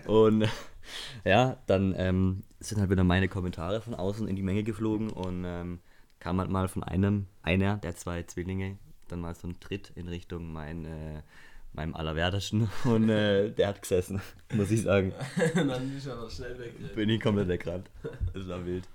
[0.05, 0.47] Und
[1.25, 5.43] ja, dann ähm, sind halt wieder meine Kommentare von außen in die Menge geflogen und
[5.45, 5.79] ähm,
[6.19, 8.77] kam halt mal von einem, einer der zwei Zwillinge,
[9.07, 11.21] dann mal so ein Tritt in Richtung mein, äh,
[11.73, 14.21] meinem Allerwertesten und äh, der hat gesessen,
[14.53, 15.13] muss ich sagen.
[15.55, 16.95] dann bist du aber schnell weg.
[16.95, 17.89] Bin ich komplett weggerannt.
[18.33, 18.87] Das war wild.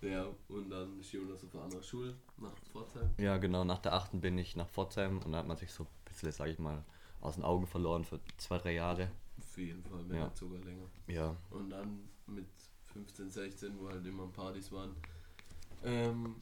[0.00, 3.10] Ja, und dann ist Jonas auf einer anderen Schule nach Pforzheim.
[3.18, 5.84] Ja, genau, nach der achten bin ich nach Pforzheim und da hat man sich so
[5.84, 6.82] ein bisschen, sag ich mal,
[7.20, 9.08] aus den Augen verloren für zwei, drei Jahre.
[9.38, 10.30] Auf jeden Fall, wenn Ja.
[10.34, 10.86] sogar länger.
[11.06, 12.46] Ja, Und dann mit
[12.92, 14.94] 15, 16, wo halt immer Partys waren,
[15.84, 16.36] ähm,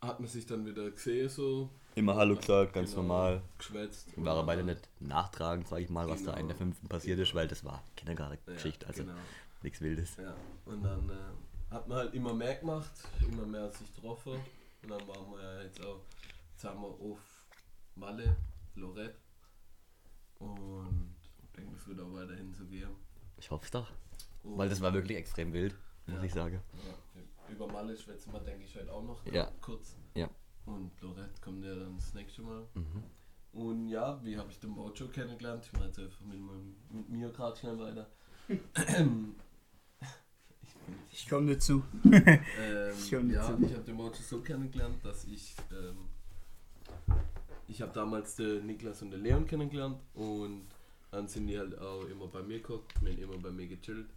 [0.00, 1.68] hat man sich dann wieder gesehen, so.
[1.94, 3.42] immer Hallo gesagt, ganz Genau, normal.
[3.58, 4.16] Geschwätzt.
[4.16, 6.70] Wir waren beide nicht nachtragend, sag ich mal, was da in der Genau.
[6.70, 9.16] fünften passiert ist, weil das war Kindergartengeschichte, Ja, also genau.
[9.62, 10.16] nichts Wildes.
[10.16, 10.34] Ja,
[10.66, 12.90] und dann äh, hat man halt immer mehr gemacht,
[13.28, 14.32] immer mehr sich getroffen.
[14.82, 16.00] Und dann waren wir ja jetzt auch,
[16.52, 17.18] jetzt haben wir auf
[17.96, 18.36] Malle,
[18.76, 19.16] Lorette.
[20.38, 22.88] Und ich denke, es wird auch weiterhin so gehen.
[23.36, 23.90] Ich hoffe es doch,
[24.42, 25.74] Und, weil das war wirklich extrem wild,
[26.06, 26.24] muss Ja.
[26.24, 26.60] ich sagen.
[26.72, 29.50] Ja, über Malle schwätzen wir, denke ich, heute auch noch Ja.
[29.60, 29.96] kurz.
[30.14, 30.28] Ja.
[30.66, 32.66] Und Lorette kommt ja dann das nächste Mal.
[32.74, 33.02] Mhm.
[33.52, 35.64] Und ja, wie habe ich den Mojo kennengelernt?
[35.66, 38.08] Ich mache jetzt einfach mit, meinem- mit mir gerade schnell weiter.
[41.12, 41.82] Ich komme dazu.
[42.04, 43.70] Ähm, Schon ja, witzig.
[43.70, 46.08] ich habe den Mojo so kennengelernt, dass ich ähm,
[47.68, 50.66] ich habe damals den Niklas und den Leon kennengelernt und
[51.12, 54.08] dann sind die halt auch immer bei mir geguckt, wir haben immer bei mir gechillt,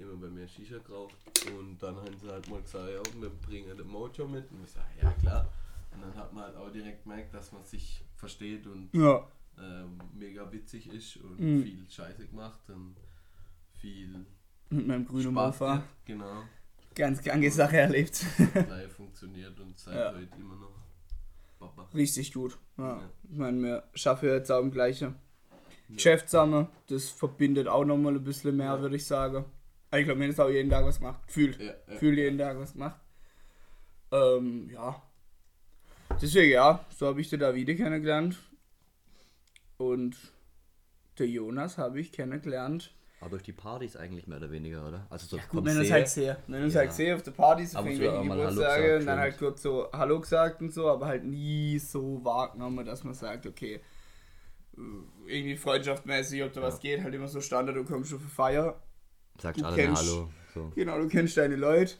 [0.00, 1.14] immer bei mir Shisha geraucht
[1.58, 4.70] und dann haben sie halt mal gesagt, ja, wir bringen den Mojo mit und ich
[4.70, 5.48] sage, ja klar.
[5.92, 9.26] Und dann hat man halt auch direkt gemerkt, dass man sich versteht und Ja.
[9.58, 11.62] ähm, mega witzig ist und Mhm.
[11.62, 12.96] viel Scheiße gemacht und
[13.80, 14.24] viel
[14.70, 15.82] Mit meinem grünen Mofa.
[16.04, 16.42] Genau.
[16.94, 18.24] Ganz kranke Sache erlebt.
[18.54, 20.14] live funktioniert und seit Ja.
[20.14, 20.72] heute immer noch.
[21.58, 21.88] Baba.
[21.94, 22.56] Richtig gut.
[22.76, 22.98] Ja.
[22.98, 23.10] Ja.
[23.30, 25.14] Ich meine, wir schaffen jetzt auch im gleichen
[25.88, 26.68] Geschäft zusammen.
[26.88, 28.80] Das verbindet auch nochmal ein bisschen mehr, Ja.
[28.80, 29.44] würde ich sagen.
[29.96, 31.20] Ich glaube, haben jetzt auch jeden Tag was gemacht.
[31.26, 31.58] Fühlt.
[31.60, 31.96] Ja, ja.
[31.96, 33.00] Fühlt jeden Tag was gemacht.
[34.12, 35.02] Ähm, ja.
[36.20, 38.36] Deswegen, ja, so habe ich den Davide kennengelernt.
[39.78, 40.16] Und
[41.18, 42.92] der Jonas habe ich kennengelernt.
[43.20, 45.06] Aber durch die Partys eigentlich mehr oder weniger, oder?
[45.10, 45.90] Also so Ja, gut, wenn See.
[45.90, 46.36] halt sehe.
[46.46, 46.80] Wenn uns Ja.
[46.80, 48.96] halt sehe auf der Party, so Ab für und zu irgendwelche auch mal Hallo Geburtstage
[48.98, 53.02] und dann halt kurz so Hallo gesagt und so, aber halt nie so wahrgenommen, dass
[53.04, 53.80] man sagt, okay,
[55.26, 58.80] irgendwie freundschaftmäßig, ob da was geht, halt immer so Standard, du kommst schon für Feier.
[59.40, 60.28] Sagst Du alle kennst- Hallo.
[60.54, 60.72] So.
[60.74, 61.94] Genau, du kennst deine Leute,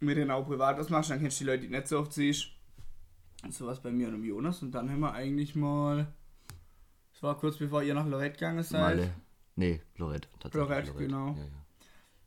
[0.00, 2.12] mit denen auch privat was machst, dann kennst du die Leute, die nicht so oft
[2.12, 2.48] siehst.
[3.44, 6.06] Und sowas bei mir und dem Jonas und dann haben wir eigentlich mal,
[7.14, 8.80] es war kurz bevor ihr nach Lorette gegangen seid.
[8.80, 9.14] Malle.
[9.54, 10.28] Nee, Lorette.
[10.40, 11.28] tatsächlich Lorette, genau.
[11.34, 11.48] Ja, ja.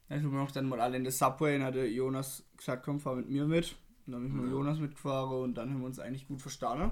[0.08, 3.00] Dann sind wir noch dann mal alle in der Subway und hatte Jonas gesagt, komm,
[3.00, 3.76] fahr mit mir mit.
[4.08, 4.52] Und dann bin ich mit Ja.
[4.52, 6.92] Jonas mitgefahren und dann haben wir uns eigentlich gut verstanden.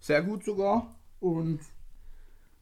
[0.00, 0.94] Sehr gut sogar.
[1.20, 1.60] Und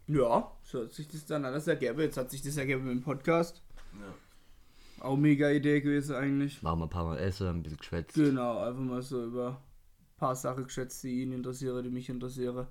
[0.07, 2.01] ja, so hat sich das dann alles ergeben.
[2.01, 3.62] Jetzt hat sich das ergeben mit dem Podcast.
[3.94, 5.05] Ja.
[5.05, 6.62] Auch mega Idee gewesen eigentlich.
[6.62, 8.14] Machen wir ein paar Mal Essen, ein bisschen geschwätzt.
[8.14, 12.66] Genau, einfach mal so über ein paar Sachen geschätzt, die ihn interessieren, die mich interessieren.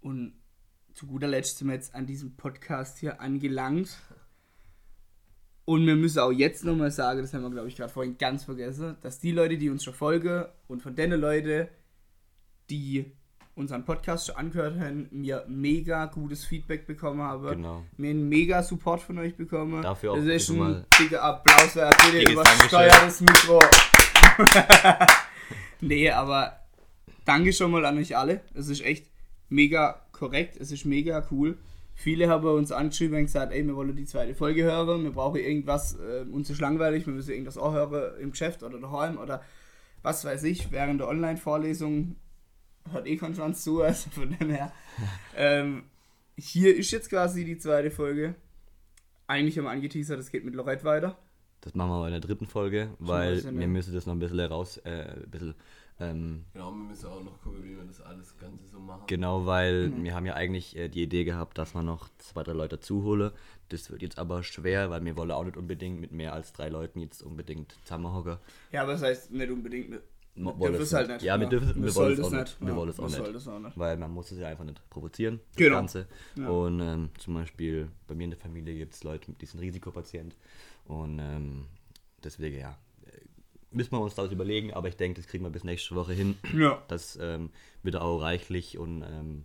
[0.00, 0.34] Und
[0.94, 3.98] zu guter Letzt sind wir jetzt an diesem Podcast hier angelangt.
[5.64, 8.44] Und wir müssen auch jetzt nochmal sagen, das haben wir glaube ich gerade vorhin ganz
[8.44, 11.68] vergessen, dass die Leute, die uns schon folgen und von den Leuten,
[12.70, 13.12] die
[13.56, 17.48] unseren Podcast schon angehört haben, mir mega gutes Feedback bekommen haben.
[17.48, 17.84] Genau.
[17.96, 19.82] Mir einen mega Support von euch bekommen.
[19.82, 21.96] Dafür auch Das ist ein dicker Applaus wert.
[22.04, 23.60] Bitte Dickes übersteuertes Mikro.
[25.80, 26.60] nee, aber
[27.24, 28.42] danke schon mal an euch alle.
[28.54, 29.06] Es ist echt
[29.48, 30.58] mega korrekt.
[30.60, 31.56] Es ist mega cool.
[31.94, 35.04] Viele haben uns angeschrieben und gesagt, ey, wir wollen die zweite Folge hören.
[35.04, 38.78] Wir brauchen irgendwas, äh, uns ist langweilig, wir müssen irgendwas auch hören im Geschäft oder
[38.78, 39.40] daheim oder
[40.02, 42.16] was weiß ich, während der Online-Vorlesung
[42.92, 44.72] hört eh kein Schwanz zu, also von dem her.
[45.36, 45.84] ähm,
[46.36, 48.34] hier ist jetzt quasi die zweite Folge.
[49.26, 51.18] Eigentlich haben wir angeteasert, es geht mit Lorette weiter.
[51.62, 54.20] Das machen wir aber in der dritten Folge, weil bisschen, wir müssen das noch ein
[54.20, 55.54] bisschen raus, äh, ein bisschen,
[55.98, 59.04] ähm, Genau, wir müssen auch noch gucken, wie wir das alles Ganze so machen.
[59.06, 62.52] genau, weil wir haben ja eigentlich äh, die Idee gehabt, dass man noch zwei, drei
[62.52, 63.32] Leute zuhole.
[63.70, 66.68] Das wird jetzt aber schwer, weil wir wollen auch nicht unbedingt mit mehr als drei
[66.68, 68.36] Leuten jetzt unbedingt zusammenhocken.
[68.70, 69.90] Ja, aber das heißt nicht unbedingt.
[69.90, 70.02] Wir
[70.36, 71.22] Wir dürfen wollen es halt nicht.
[71.22, 72.60] Ja, wir dürfen- wir wollen es auch nicht.
[72.60, 73.00] Wir Ja, wollen es
[73.48, 73.78] auch nicht.
[73.78, 75.76] Weil man muss es ja einfach nicht provozieren, das Genau.
[75.76, 76.06] Ganze.
[76.36, 76.48] Ja.
[76.48, 80.36] Und ähm, zum Beispiel bei mir in der Familie gibt es Leute, die sind Risikopatient.
[80.84, 81.64] Und ähm,
[82.22, 82.76] deswegen, ja,
[83.70, 86.36] müssen wir uns das überlegen, aber ich denke, das kriegen wir bis nächste Woche hin.
[86.54, 86.82] Ja.
[86.88, 87.50] Das ähm,
[87.82, 89.44] wird auch reichlich und ähm,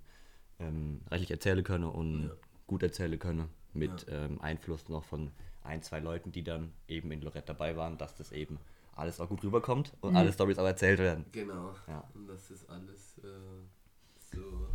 [0.59, 2.29] ähm, reichlich erzählen können und Ja.
[2.67, 3.49] gut erzählen können.
[3.73, 5.31] Mit ähm, Einfluss noch von
[5.63, 8.57] ein, zwei Leuten, die dann eben in Lorette dabei waren, dass das eben
[8.95, 11.25] alles auch gut rüberkommt und alle Stories auch erzählt werden.
[11.31, 11.73] Genau.
[11.87, 12.03] Ja.
[12.13, 14.67] Und das ist alles äh, so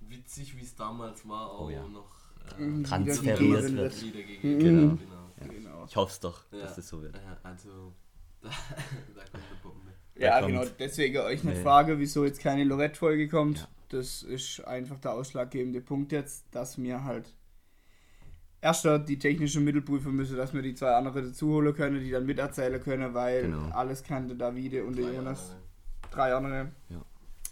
[0.00, 1.86] witzig, wie es damals war, auch Oh ja.
[1.86, 2.18] noch
[2.58, 2.80] Mhm.
[2.80, 4.02] äh, Transferiert Wiedergegeben wird.
[4.02, 4.58] wiedergegeben.
[4.58, 4.96] Genau.
[4.96, 5.52] genau.
[5.54, 5.84] Genau.
[5.86, 6.60] Ich hoffe es doch, Ja.
[6.60, 7.14] dass das so wird.
[7.42, 7.92] Also,
[8.40, 8.48] da,
[9.14, 9.92] da kommt eine Bombe.
[10.16, 10.64] Ja, genau.
[10.78, 11.62] Deswegen euch eine Nee.
[11.62, 13.58] Frage, wieso jetzt keine Lorette-Folge kommt.
[13.58, 13.68] Ja.
[13.90, 17.34] Das ist einfach der ausschlaggebende Punkt jetzt, dass wir halt
[18.60, 22.26] erster die technische Mittelprüfer müssen, dass wir die zwei andere dazu holen können, die dann
[22.26, 23.70] miterzählen können, weil Genau.
[23.72, 25.54] alles kann der Davide und der Jonas,
[26.10, 27.02] drei andere, Ja.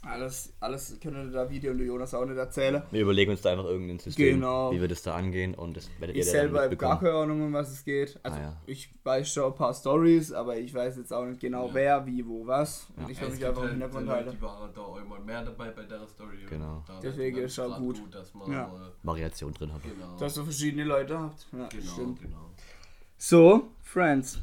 [0.07, 2.83] Alles, alles können der Davide und der Jonas auch nicht erzählen.
[2.91, 4.73] Wir überlegen uns da einfach irgendein System, Genau.
[4.73, 7.13] wie wir das da angehen und das werdet ihr Ich dann selber habe gar keine
[7.15, 8.19] Ahnung, um was es geht.
[8.23, 8.57] Also Ah, ja.
[8.67, 11.75] ich weiß schon ein paar Stories, aber ich weiß jetzt auch nicht genau Ja.
[11.75, 12.87] wer, wie, wo, was.
[12.97, 13.09] Und Ja.
[13.11, 14.31] ich habe mich einfach im halt Hintergrund halten.
[14.33, 16.39] Die waren da auch immer mehr dabei bei der Story.
[16.43, 16.83] und Genau.
[16.87, 18.15] da Deswegen ist auch grad gut.
[18.15, 18.69] dass man Ja.
[18.69, 19.83] mal, Variation drin haben.
[19.83, 21.47] genau, Dass ihr verschiedene Leute habt.
[21.53, 22.21] Ja, genau, stimmt.
[22.23, 22.51] genau.
[23.19, 24.39] So, Friends.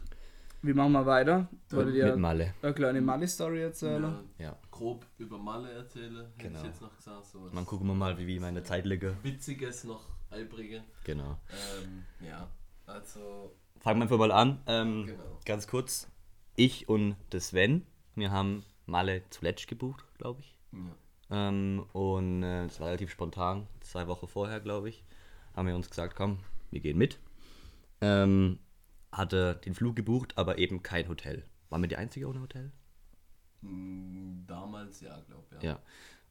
[0.66, 1.48] Wie machen wir weiter?
[1.72, 2.54] Wolltet Mit ihr Malle.
[2.62, 4.02] eine kleine Mali-Story erzählen?
[4.38, 4.58] Ja, Ja.
[4.74, 6.60] Grob über Malle erzähle, hätte Genau.
[6.60, 7.26] ich jetzt noch gesagt.
[7.28, 9.16] So Dann gucken wir mal, wie, wie meine Zeit liege.
[9.24, 10.84] Witziges noch einbringen.
[11.04, 11.38] Genau.
[11.80, 12.50] Ähm, ja,
[12.86, 14.62] also, Fangen wir einfach mal an.
[14.68, 15.40] Ähm, Genau.
[15.46, 16.08] Ganz kurz.
[16.56, 20.58] Ich und der Sven, wir haben Malle zuletzt gebucht, glaube ich.
[20.72, 20.80] ja.
[21.50, 25.04] Ähm, und äh, es war relativ spontan, zwei Wochen vorher, glaube ich,
[25.56, 27.20] haben wir uns gesagt, komm, wir gehen mit.
[28.02, 28.60] Ähm,
[29.12, 31.46] hatte den Flug gebucht, aber eben kein Hotel.
[31.70, 32.72] Waren wir die Einzige ohne Hotel?
[33.64, 35.64] Mm, Damals ja, glaube ich.
[35.64, 35.80] Ja.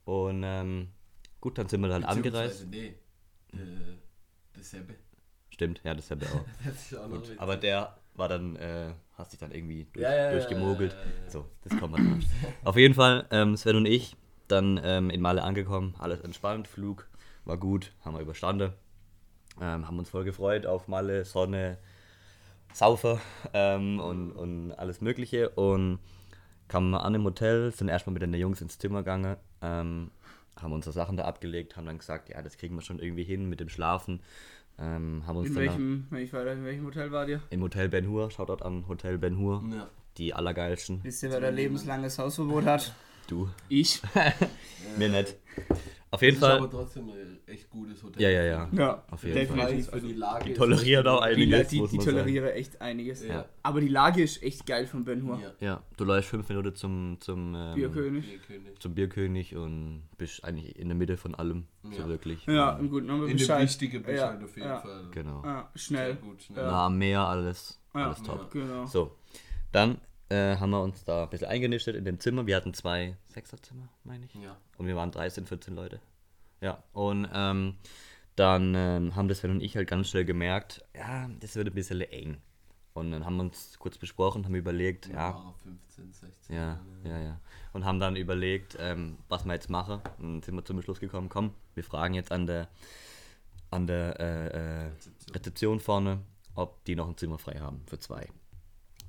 [0.04, 0.88] Und ähm,
[1.40, 2.66] gut, dann sind wir halt angereist.
[2.68, 2.94] Nee,
[3.52, 3.56] äh,
[4.54, 4.94] dasselbe.
[5.50, 6.44] Stimmt, ja, das habe ich auch.
[6.64, 10.24] Das auch Gut, aber der war dann, äh, hast dich dann irgendwie durch, Ja, ja,
[10.24, 10.92] ja, durchgemogelt.
[10.92, 11.30] ja, ja, ja.
[11.30, 12.00] So, das kommt nach.
[12.64, 14.16] Auf jeden Fall, ähm, Sven und ich,
[14.48, 17.08] dann ähm, in Malle angekommen, alles entspannt, Flug
[17.44, 18.72] war gut, haben wir überstanden.
[19.60, 21.78] Ähm, haben uns voll gefreut auf Malle, Sonne,
[22.72, 23.20] Saufer
[23.52, 25.50] ähm, und, und alles Mögliche.
[25.50, 25.98] Und
[26.72, 30.10] kamen an im Hotel, sind erstmal mit den Jungs ins Zimmer gegangen, ähm,
[30.60, 33.48] haben unsere Sachen da abgelegt, haben dann gesagt, ja, das kriegen wir schon irgendwie hin
[33.48, 34.20] mit dem Schlafen.
[34.78, 37.42] Ähm, haben uns In dann welchem, wenn ich weiter, in welchem Hotel war ihr?
[37.50, 39.88] im Hotel Ben Hur, Shoutout an Hotel Ben Hur, Ja.
[40.16, 41.00] die allergeilsten.
[41.02, 42.94] Wisst ihr, wer da lebenslanges Hausverbot hat?
[43.28, 43.48] Du.
[43.68, 44.00] Ich.
[44.98, 45.36] Mir nicht.
[46.14, 46.78] Auf jeden Das ist aber Fall.
[46.80, 48.20] trotzdem ein echt gutes Hotel.
[48.22, 48.68] Ja, ja, ja.
[48.72, 49.56] Ja, Auf jeden Fall.
[49.56, 49.90] definitiv.
[49.90, 50.44] Für die Lage.
[50.44, 52.04] Die tolerieren auch einiges, die, die man sagen.
[52.04, 53.26] toleriere echt einiges.
[53.26, 53.46] Ja.
[53.62, 55.40] Aber die Lage ist echt geil von Ben Hur.
[55.40, 55.52] Ja.
[55.60, 58.26] Ja, du läufst fünf Minuten zum, zum, ähm, Bierkönig.
[58.28, 58.78] Bierkönig.
[58.78, 61.64] zum Bierkönig und bist eigentlich in der Mitte von allem.
[61.82, 62.08] So Ja.
[62.08, 62.44] wirklich.
[62.46, 63.62] Ja, im Guten Namen In dem Bescheid.
[63.62, 65.04] wichtigen Bescheid ja, auf jeden ja, Fall.
[65.12, 65.42] Genau.
[65.42, 66.14] Ja, Sehr schnell.
[66.16, 66.66] gut, schnell.
[66.66, 67.80] Nah am Meer, alles.
[67.94, 68.04] Ja.
[68.08, 68.50] Alles top.
[68.50, 68.84] Genau.
[68.84, 69.16] So,
[69.72, 69.96] dann
[70.32, 72.46] äh, haben wir uns da ein bisschen eingenistet in dem Zimmer.
[72.46, 74.34] Wir hatten zwei Sechserzimmer, meine ich.
[74.34, 74.56] Ja.
[74.78, 76.00] Und wir waren 13, 14 Leute.
[76.60, 77.74] Ja, und ähm,
[78.36, 81.74] dann ähm, haben das Sven und ich halt ganz schnell gemerkt, ja, das wird ein
[81.74, 82.38] bisschen eng.
[82.94, 86.56] Und dann haben wir uns kurz besprochen, haben überlegt, ja, Ja, 15, 16.
[86.56, 87.40] ja, ja, ja.
[87.72, 90.00] Und haben dann überlegt, ähm, was wir jetzt machen.
[90.18, 92.68] Und dann sind wir zum Schluss gekommen, komm, wir fragen jetzt an der,
[93.70, 94.90] an der äh, äh,
[95.34, 96.20] Rezeption vorne,
[96.54, 98.28] ob die noch ein Zimmer frei haben für zwei.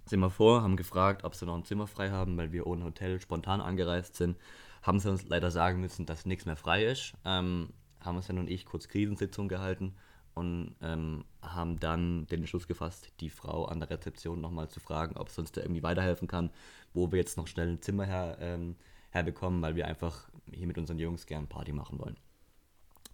[0.09, 3.19] Wir vor, haben gefragt, ob sie noch ein Zimmer frei haben, weil wir ohne Hotel
[3.19, 4.37] spontan angereist sind.
[4.81, 7.13] Haben sie uns leider sagen müssen, dass nichts mehr frei ist.
[7.25, 7.69] Ähm,
[8.01, 9.95] haben Sven und ich kurz Krisensitzung gehalten
[10.33, 15.15] und ähm, haben dann den Entschluss gefasst, die Frau an der Rezeption nochmal zu fragen,
[15.17, 16.49] ob sie uns da irgendwie weiterhelfen kann,
[16.93, 18.75] wo wir jetzt noch schnell ein Zimmer her, ähm,
[19.11, 22.17] herbekommen, weil wir einfach hier mit unseren Jungs gern Party machen wollen.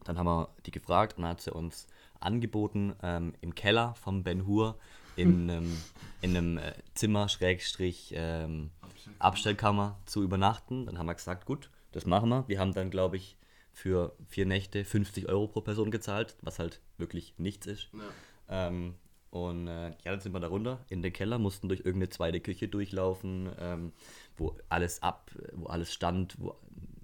[0.06, 1.88] Dann haben wir die gefragt und dann hat sie uns
[2.20, 4.78] angeboten, ähm, im Keller vom Ben Hur
[5.20, 5.78] in, einem
[6.22, 8.72] in einem äh, Zimmer, Schrägstrich, ähm,
[9.20, 10.86] Abstellkammer zu übernachten.
[10.86, 12.48] Dann haben wir gesagt, gut, das machen wir.
[12.48, 13.38] Wir haben dann, glaube ich,
[13.72, 17.90] für vier Nächte 50 Euro pro Person gezahlt, was halt wirklich nichts ist.
[17.94, 18.68] Ja.
[18.68, 18.96] Ähm,
[19.32, 22.40] und äh, ja, dann sind wir da runter in den Keller, mussten durch irgendeine zweite
[22.40, 23.94] Küche durchlaufen, ähm,
[24.38, 26.56] wo alles ab, wo alles stand, wo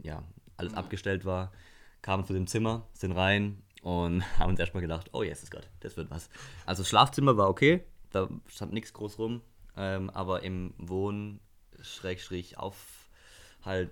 [0.02, 0.24] ja,
[0.58, 1.52] alles abgestellt war.
[2.02, 5.98] Kamen zu dem Zimmer, sind rein und haben uns erstmal gedacht, oh yes, Gott, das
[5.98, 6.30] wird was.
[6.66, 9.42] Also das Schlafzimmer war okay, da stand nichts groß rum,
[9.78, 11.40] ähm, aber im Wohn
[11.82, 13.10] Schrägstrich auf
[13.64, 13.92] halt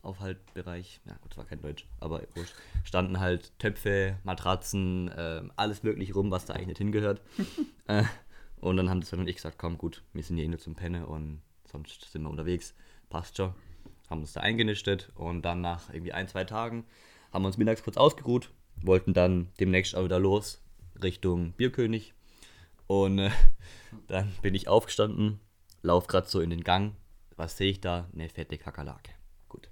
[0.00, 6.14] Aufhaltbereich, ja gut, war kein Deutsch, aber wurscht, standen halt Töpfe, Matratzen, äh, alles mögliche
[6.14, 7.20] rum, was da eigentlich nicht hingehört.
[7.86, 8.04] äh,
[8.60, 10.58] und dann haben das Sven und ich gesagt, komm gut, wir sind hier eh nur
[10.58, 12.74] zum Penne und sonst sind wir unterwegs,
[13.10, 13.54] passt schon.
[14.08, 16.84] Haben uns da eingenistet und dann nach irgendwie ein, zwei Tagen
[17.32, 20.62] haben wir uns mittags kurz ausgeruht, wollten dann demnächst auch wieder los
[21.02, 22.14] Richtung Bierkönig.
[22.92, 23.30] Und äh,
[24.08, 25.40] dann bin ich aufgestanden,
[25.80, 26.94] lauf gerade so in den Gang.
[27.36, 28.06] Was sehe ich da?
[28.12, 29.12] Eine fette Kakerlake.
[29.48, 29.70] Gut.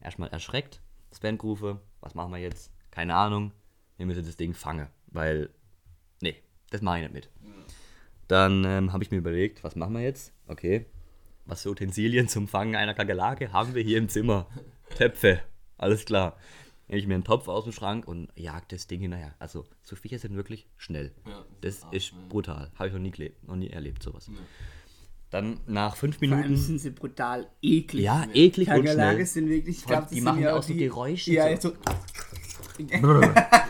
[0.00, 0.80] Erstmal erschreckt.
[1.10, 2.72] Sven rufe, was machen wir jetzt?
[2.92, 3.50] Keine Ahnung.
[3.96, 5.50] Wir müssen das Ding fangen, weil,
[6.20, 6.36] nee,
[6.70, 7.28] das mache ich nicht mit.
[8.28, 10.32] Dann ähm, habe ich mir überlegt, was machen wir jetzt?
[10.46, 10.86] Okay,
[11.46, 14.46] was für Utensilien zum Fangen einer Kakerlake haben wir hier im Zimmer?
[14.96, 15.40] Töpfe,
[15.76, 16.36] alles klar.
[16.88, 19.34] Nehme ich mir einen Topf aus dem Schrank und jag das Ding hinterher.
[19.38, 21.12] Also, so Viecher sind wirklich schnell.
[21.26, 22.18] Ja, Das krass, ist ne?
[22.28, 22.70] brutal.
[22.74, 24.26] Habe ich noch nie, gelebt, noch nie erlebt, sowas.
[24.28, 24.34] Ja.
[25.30, 26.56] Dann nach fünf Vor allem Minuten.
[26.60, 28.04] sind sie brutal eklig.
[28.04, 29.26] Ja, eklig und schnell.
[29.26, 31.70] sind wirklich, ich glaube, die machen ja auch so Geräusche, Ja, so.
[31.70, 31.74] so.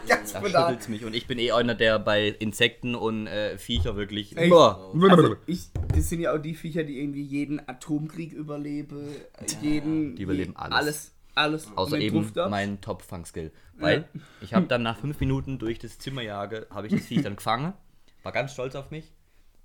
[0.06, 1.04] Ganz Da schüttelt's mich.
[1.04, 4.34] Und ich bin eh einer, der bei Insekten und äh, Viecher wirklich.
[4.34, 4.92] Boah.
[5.10, 9.08] Also ich, das sind ja auch die Viecher, die irgendwie jeden Atomkrieg überleben,
[9.62, 10.16] jeden.
[10.16, 10.74] die überleben alles.
[10.74, 11.13] Alles.
[11.34, 11.68] Alles.
[11.76, 13.52] Außer eben mein Top-Fang-Skill.
[13.76, 14.08] Weil
[14.40, 17.36] ich habe dann nach fünf Minuten durch das Zimmer jage, habe ich das Viech dann
[17.36, 17.72] gefangen.
[18.22, 19.12] War ganz stolz auf mich.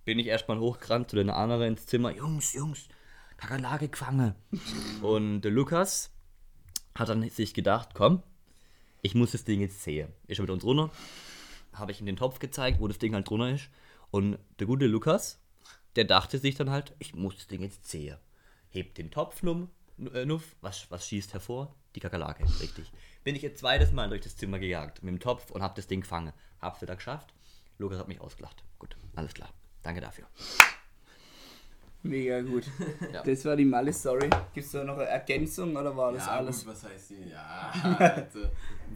[0.06, 2.12] Bin ich erstmal hochgerannt zu den anderen ins Zimmer.
[2.12, 2.88] Jungs, Jungs,
[3.38, 4.36] Kakerlake gefangen.
[5.02, 6.12] Und der Lukas
[6.96, 8.24] hat dann sich gedacht, komm,
[9.02, 10.10] ich muss das Ding jetzt sehen.
[10.28, 10.90] Ist er mit uns runter.
[11.74, 13.70] Habe ich ihm den Topf gezeigt, wo das Ding halt drunter ist.
[14.12, 15.40] Und der gute Lukas,
[15.96, 18.18] der dachte sich dann halt, ich muss das Ding jetzt sehen.
[18.70, 19.68] Hebt den Topf äh,
[20.00, 21.76] nuff, was, was schießt hervor?
[21.96, 22.92] Die Kakerlake, richtig.
[23.24, 25.88] Bin ich jetzt zweites Mal durch das Zimmer gejagt mit dem Topf und hab das
[25.88, 26.34] Ding gefangen.
[26.62, 27.34] Hab's wieder geschafft.
[27.78, 28.64] Lukas hat mich ausgelacht.
[28.78, 29.50] Gut, alles klar.
[29.84, 30.28] Danke dafür.
[32.04, 32.66] Mega gut.
[33.14, 33.24] Ja.
[33.24, 34.30] Das war die Malle-Story.
[34.54, 36.60] Gibt es da noch eine Ergänzung oder war das ja, alles?
[36.60, 37.30] Gut, was heißt die?
[37.30, 38.40] Ja, also,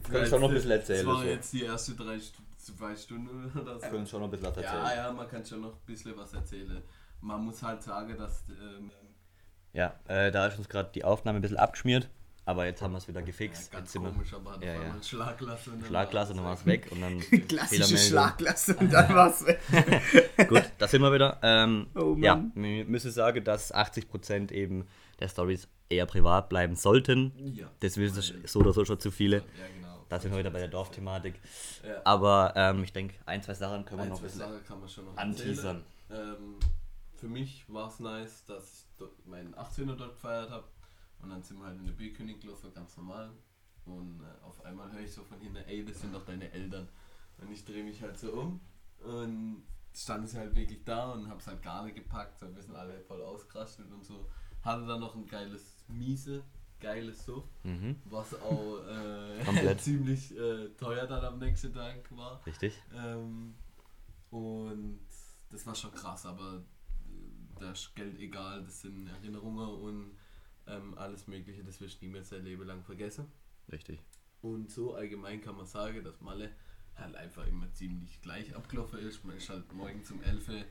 [0.08, 1.28] können schon noch ein bisschen erzählen, Das war so.
[1.28, 2.18] jetzt die erste drei,
[2.56, 3.88] zwei Stunden oder so.
[3.88, 6.32] können schon noch ein bisschen was Ja, ja, man kann schon noch ein bisschen was
[6.32, 6.82] erzählen.
[7.20, 8.44] Man muss halt sagen, dass.
[8.50, 8.90] Ähm,
[9.74, 12.08] Ja, äh, da ist uns gerade die Aufnahme ein bisschen abgeschmiert.
[12.46, 13.72] Aber jetzt haben wir es wieder ja, gefixt.
[13.72, 15.02] ganz jetzt wir komisch, aber Ja, ja.
[15.02, 17.96] Schlaglasse und dann Schlagklasse, war war es weg und dann Klassische.
[17.96, 19.60] Schlagklasse und dann war's weg.
[20.48, 21.38] Gut, da sind wir wieder.
[21.42, 22.52] Ähm, Oh ja, Mann.
[22.54, 24.86] wir müssen sagen, dass 80% eben
[25.20, 27.32] der Stories eher privat bleiben sollten.
[27.54, 27.70] Ja.
[27.80, 29.38] Das wissen so oder so schon zu viele.
[29.38, 29.42] Ja,
[29.74, 30.04] genau.
[30.10, 31.40] Da sind wir wieder bei der Dorfthematik.
[31.82, 32.02] Ja.
[32.04, 34.80] Aber ähm, ich denke, ein, zwei Sachen können wir Ein, noch ein bisschen Sachen kann
[34.80, 35.82] man schon noch anteasern.
[36.10, 36.56] Ähm,
[37.16, 40.64] für mich war es nice, dass ich dort meinen 18er dort gefeiert habe.
[41.20, 43.30] Und dann sind wir halt in der Bierkönig gelaufen, ganz normal.
[43.86, 46.88] Und äh, auf einmal höre ich so von hinten, ey, das sind doch deine Eltern.
[47.38, 48.60] Und ich drehe mich halt so um
[49.00, 49.62] und
[49.94, 52.38] stand sie halt wirklich da und hab's halt gar nicht gepackt.
[52.38, 54.28] So, wir sind alle voll ausgerastet und so.
[54.62, 56.42] Hatte dann noch ein geiles Miese,
[56.80, 62.44] geiles Suff, Mhm, was auch äh, ziemlich äh, teuer dann am nächsten Tag war.
[62.46, 62.80] richtig.
[62.94, 63.54] Ähm,
[64.30, 65.00] und
[65.50, 66.62] das war schon krass, aber
[67.60, 70.10] da ist Geld egal, das sind Erinnerungen und
[70.66, 73.26] ähm, alles Mögliche, das wirst du niemals dein Leben lang vergessen.
[73.70, 74.00] Richtig.
[74.42, 76.50] Und so allgemein kann man sagen, dass Malle
[76.96, 79.24] halt einfach immer ziemlich gleich abgelaufen ist.
[79.24, 80.64] Man ist halt morgen um 11 Uhr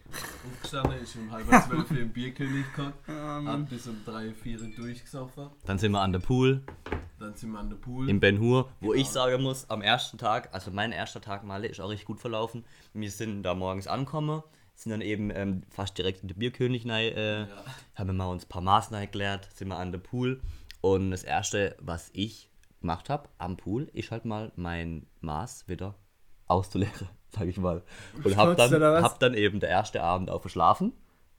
[0.54, 4.67] aufgestanden, ist um halb 12 Uhr im Bierkönig gekommen, hat bis um 3, 4 Uhr
[4.69, 5.50] durchgesoffen.
[5.65, 6.63] Dann sind wir an der Pool
[7.19, 8.10] Dann sind wir an der Pool.
[8.10, 9.02] in Ben Hur, wo Genau.
[9.02, 12.22] ich sagen muss, am ersten Tag, also mein erster Tag Malle ist auch richtig gut
[12.22, 12.63] verlaufen.
[12.93, 14.43] Wir sind da morgens angekommen,
[14.84, 17.48] sind dann eben ähm, fast direkt in der Bierkönig rein, äh, Ja.
[17.96, 20.41] haben wir uns ein paar Maßnahmen erklärt, sind wir an der Pool
[20.82, 22.50] und das erste, was ich
[22.82, 25.96] gemacht habe am Pool, ist halt mal mein Maß wieder
[26.48, 27.82] auszuleeren, sag ich mal.
[28.24, 30.91] Und hab dann, hab dann eben der erste Abend auch verschlafen,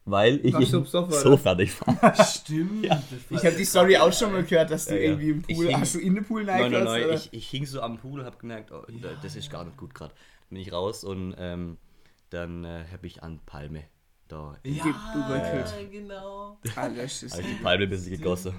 [0.06, 1.38] weil ich so oder?
[1.38, 2.24] fertig war.
[2.24, 2.86] Stimmt.
[3.30, 5.06] Ich habe die Story auch schon mal gehört, dass du Ja, ja.
[5.10, 5.66] irgendwie im Pool.
[5.68, 7.10] hing- hast du in den Pool Nein, nein, nein.
[7.12, 9.76] Ich, ich hing so am Pool und hab gemerkt, oh, da- das ist gar nicht
[9.76, 10.14] gut gerade.
[10.50, 11.78] Bin ich raus und ähm,
[12.34, 13.84] dann äh, habe ich an Palme
[14.28, 14.56] da.
[14.64, 14.84] Ja,
[15.90, 16.58] genau.
[16.76, 18.54] Alter, das ist- Also die Palme ein bisschen gegossen.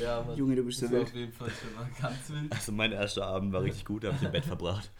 [0.00, 0.36] Ja, Mann.
[0.36, 1.04] Junge, du bist so wild.
[1.04, 2.52] auf jeden Fall schon mal ganz wild.
[2.52, 4.90] Also mein erster Abend war richtig gut, da habe ich im Bett verbracht.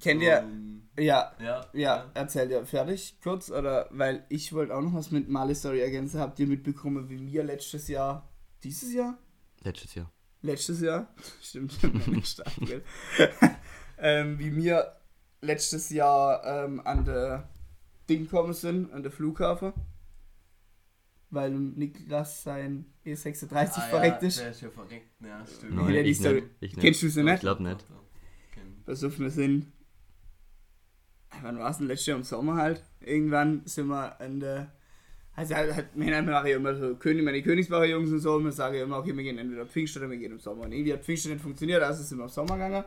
[0.00, 0.40] Kennt ihr.
[0.40, 3.88] Ähm, Ja, ja, ja, erzähl dir fertig kurz, oder?
[3.92, 6.20] Weil ich wollte auch noch was mit Male Story ergänzen.
[6.20, 8.28] Habt ihr mitbekommen, wie mir letztes Jahr.
[8.62, 9.18] Dieses Jahr?
[9.62, 10.10] Letztes Jahr.
[10.42, 11.08] Letztes Jahr?
[11.42, 11.72] Stimmt,
[12.24, 12.82] Start, gell?
[13.98, 14.92] ähm, wie mir
[15.40, 17.48] letztes Jahr ähm, an der
[18.08, 19.72] Ding gekommen sind, an der Flughafen.
[21.30, 24.40] Weil Niklas sein E36 Ah, verreckt ja, ist.
[24.40, 25.74] Der ist ja verreckt, ja, stimmt.
[25.74, 26.46] Nein, ich Story- nicht.
[26.60, 27.14] Ich Kennst du nicht.
[27.14, 27.34] sie nicht?
[27.34, 27.84] Ich glaube nicht.
[28.86, 29.66] Auf, wir sind.
[31.42, 32.82] wann war es denn letztes Jahr im Sommer halt?
[33.00, 34.72] Irgendwann sind wir an der.
[35.34, 38.52] Also halt, halt, wir haben ja immer so König, meine Königsbacher-Jungs und so, und wir
[38.52, 40.62] sagen ja immer, okay, wir gehen entweder Pfingst oder wir gehen im Sommer.
[40.64, 42.84] Und irgendwie hat Pfingst nicht funktioniert, also sind wir im Sommer gegangen.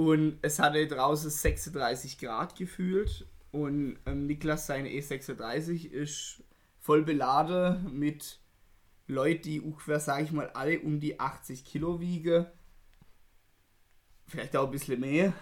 [0.00, 3.26] Und es hatte draußen 36 Grad gefühlt.
[3.52, 6.42] Und ähm, Niklas, seine E36, ist
[6.78, 8.40] voll beladen mit
[9.08, 12.46] Leuten, die ungefähr, sage ich mal, alle um die 80 Kilo wiegen.
[14.26, 15.34] Vielleicht auch ein bisschen mehr.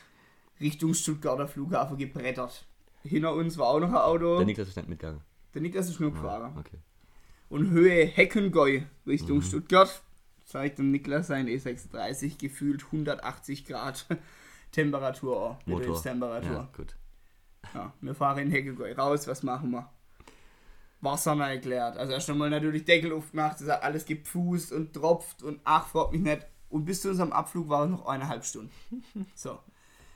[0.60, 2.66] Richtung Stuttgarter Flughafen gebrettert.
[3.04, 4.36] Hinter uns war auch noch ein Auto.
[4.36, 5.22] Der Niklas ist nicht mitgegangen.
[5.54, 6.52] Der Niklas ist nur gefahren.
[6.54, 6.78] Ah, okay.
[7.48, 9.42] Und Höhe Heckengäu Richtung Mhm.
[9.42, 10.02] Stuttgart
[10.52, 14.06] zeigt dem Niklas sein E36 gefühlt 180 Grad
[14.70, 15.58] Temperatur.
[15.64, 15.80] Motor.
[15.80, 16.52] Betriebstemperatur.
[16.52, 16.94] Ja, gut.
[17.74, 19.90] Ja, wir fahren in Heckengäu raus, was machen wir?
[21.00, 21.96] Wasser mal erklärt.
[21.96, 26.12] Also erst einmal natürlich Deckel aufgemacht, es hat alles gepfust und tropft und ach, fragt
[26.12, 26.46] mich nicht.
[26.68, 28.72] Und bis zu unserem Abflug war es noch eineinhalb Stunden.
[29.34, 29.58] So.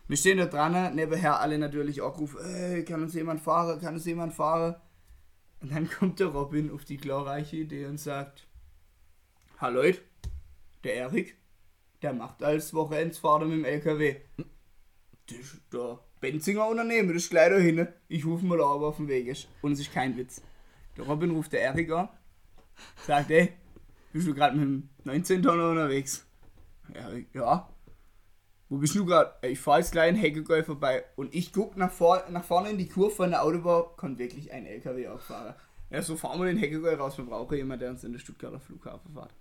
[0.09, 3.95] Wir stehen da dran, nebenher alle natürlich auch rufen, ey, kann uns jemand fahren, kann
[3.95, 4.77] uns jemand fahren?
[5.61, 8.47] Und dann kommt der Robin auf die glorreiche Idee und sagt,
[9.59, 10.03] Hallo Leute,
[10.85, 11.37] der Erik,
[12.03, 14.17] der macht als Wochenendsfahrer mit dem LKW.
[15.27, 17.89] Das ist der Benzinger Unternehmen, das ist gleich da hinten.
[18.09, 19.49] Ich rufe mal ob er auf dem Weg ist.
[19.63, 20.43] Und es ist kein Witz.
[20.97, 22.09] Der Robin ruft der Erik an,
[23.07, 23.53] sagt, ey,
[24.13, 26.27] bist du gerade mit dem 19 Tonner unterwegs?
[26.95, 27.69] Erik, ja.
[28.69, 29.35] Wo bist du gerade?
[29.47, 32.79] Ich fahre jetzt gleich in Heckegäu vorbei und ich guck nach, vor, nach vorne in
[32.79, 35.55] die Kurve von der Autobahn, kommt wirklich ein LKW auffahren.
[35.91, 38.59] Ja, so fahren wir den Heckegäu raus, wir brauchen jemanden, der uns in den Stuttgarter
[38.59, 39.33] Flughafen fährt.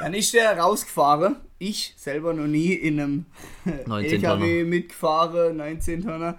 [0.00, 1.36] Dann ist der rausgefahren.
[1.58, 3.26] Ich selber noch nie in einem
[3.86, 6.38] 19 LKW mitgefahren, 19 Tonner.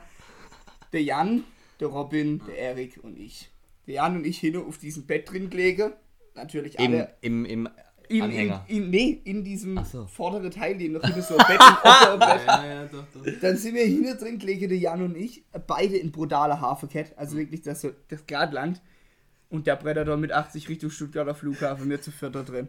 [0.94, 1.44] Der Jan,
[1.80, 3.50] der Robin, der Erik und ich.
[3.88, 5.94] Der Jan und ich hin auf diesem Bett drin gelegen.
[6.36, 7.70] Natürlich Im, alle im, im
[8.10, 8.66] in, in, Anhänger.
[8.68, 10.06] in, nee, in diesem so.
[10.06, 12.48] vorderen Teil, den noch hinter so ein Bett im Oberbett.
[12.48, 13.32] Ja, ja, doch, doch.
[13.42, 17.38] Dann sind wir hinten drin gelegen, der Jan und ich, beide in brutaler Hafenkett, also
[17.38, 18.82] wirklich das, das Gradland.
[19.50, 22.68] Und der Bretter da mit 80 Richtung Stuttgarter Flughafen, wir zu vierter drin.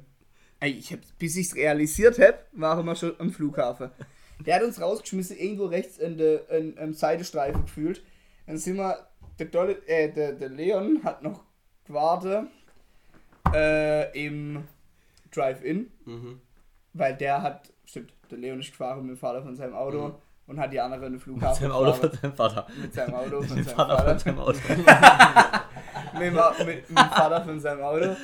[0.61, 3.91] Ey, ich hab, bis ich's realisiert hab, waren wir schon am Flughafen.
[4.45, 8.03] Der hat uns rausgeschmissen, irgendwo rechts in der in, im Seitestreifen gefühlt.
[8.47, 9.07] Dann sind wir,
[9.39, 11.45] der, Dolle, äh, der, der Leon hat noch
[11.85, 12.47] gewartet
[13.55, 14.65] äh, im
[15.33, 16.41] Drive-In, Mhm.
[16.93, 20.15] weil der hat, stimmt, der Leon ist gefahren mit dem Vater von seinem Auto Mhm.
[20.49, 22.11] und hat die andere in den mit Flughafen seinem Auto gefahren.
[22.11, 22.67] von seinem Vater.
[22.81, 24.09] Mit seinem Auto von Mit seinem Vater Vater.
[24.11, 24.59] von seinem Auto.
[26.19, 28.17] mit, mit, mit dem Vater von seinem Auto.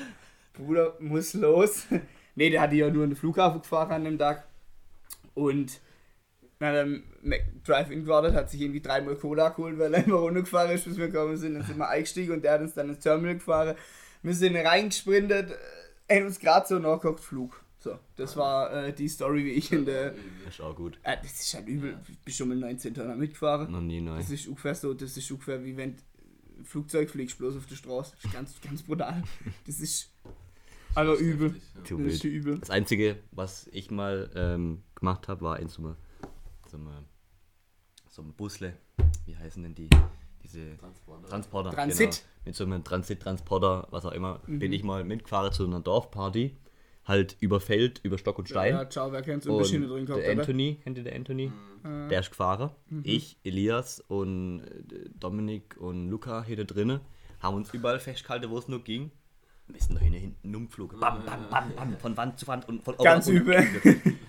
[0.54, 1.86] Bruder muss los.
[2.34, 4.46] Ne, der hatte ja nur in den Flughafen gefahren an dem Tag.
[5.34, 5.80] Und
[6.58, 7.02] dann
[7.64, 11.08] Drive-In gewartet, hat sich irgendwie dreimal Cola geholt, weil er immer runtergefahren ist, bis wir
[11.08, 11.54] gekommen sind.
[11.54, 13.76] Dann sind wir eingestiegen und der hat uns dann ins Terminal gefahren.
[14.22, 15.50] Wir sind reingesprintet,
[16.08, 17.62] äh, haben uns gerade so nachgeguckt, Flug.
[17.78, 20.14] So, das war äh, die Story, wie ich in der.
[20.48, 20.98] Ist auch gut.
[21.02, 21.98] Äh, das ist halt übel.
[22.08, 23.70] Ich bin schon mit 19 Tonner mitgefahren.
[23.70, 24.16] Noch nie neu.
[24.16, 25.90] Das ist ungefähr so, das ist ungefähr wie wenn
[26.58, 28.12] ein Flugzeug fliegst, bloß auf der Straße.
[28.14, 29.22] Das ist ganz, ganz brutal.
[29.66, 30.10] Das ist
[30.94, 31.54] aber übel.
[31.54, 31.84] Heftig, ja.
[31.84, 32.58] Zu Das ist übel.
[32.58, 35.96] Das Einzige, was ich mal ähm, gemacht habe, war in so einem
[36.70, 36.78] so
[38.08, 38.76] so Busle.
[39.26, 39.90] Wie heißen denn die?
[40.42, 41.28] Diese Transporter.
[41.28, 41.70] Transporter.
[41.70, 42.10] Transit.
[42.10, 42.44] Genau.
[42.44, 44.58] Mit so einem Transit-Transporter, was auch immer, Mhm.
[44.58, 46.56] bin ich mal mitgefahren zu einer Dorfparty.
[47.06, 48.74] Halt über Feld, über Stock und Stein.
[48.74, 49.46] Ja, ciao, wer kennt's?
[49.46, 50.40] Und Und drin gehabt, der oder?
[50.42, 51.52] Anthony, kennt ihr der Anthony?
[51.82, 52.08] Mhm.
[52.08, 52.70] Der ist gefahren.
[53.02, 57.00] Ich, Elias und äh, Dominik und Luca hier da drinnen
[57.40, 59.10] haben uns überall festgehalten, wo es nur ging.
[59.66, 61.00] Wir sind da hinten, hinten umgeflogen.
[61.00, 63.66] Bam, bam, bam, bam, von Wand zu Wand und von oben Ganz übel.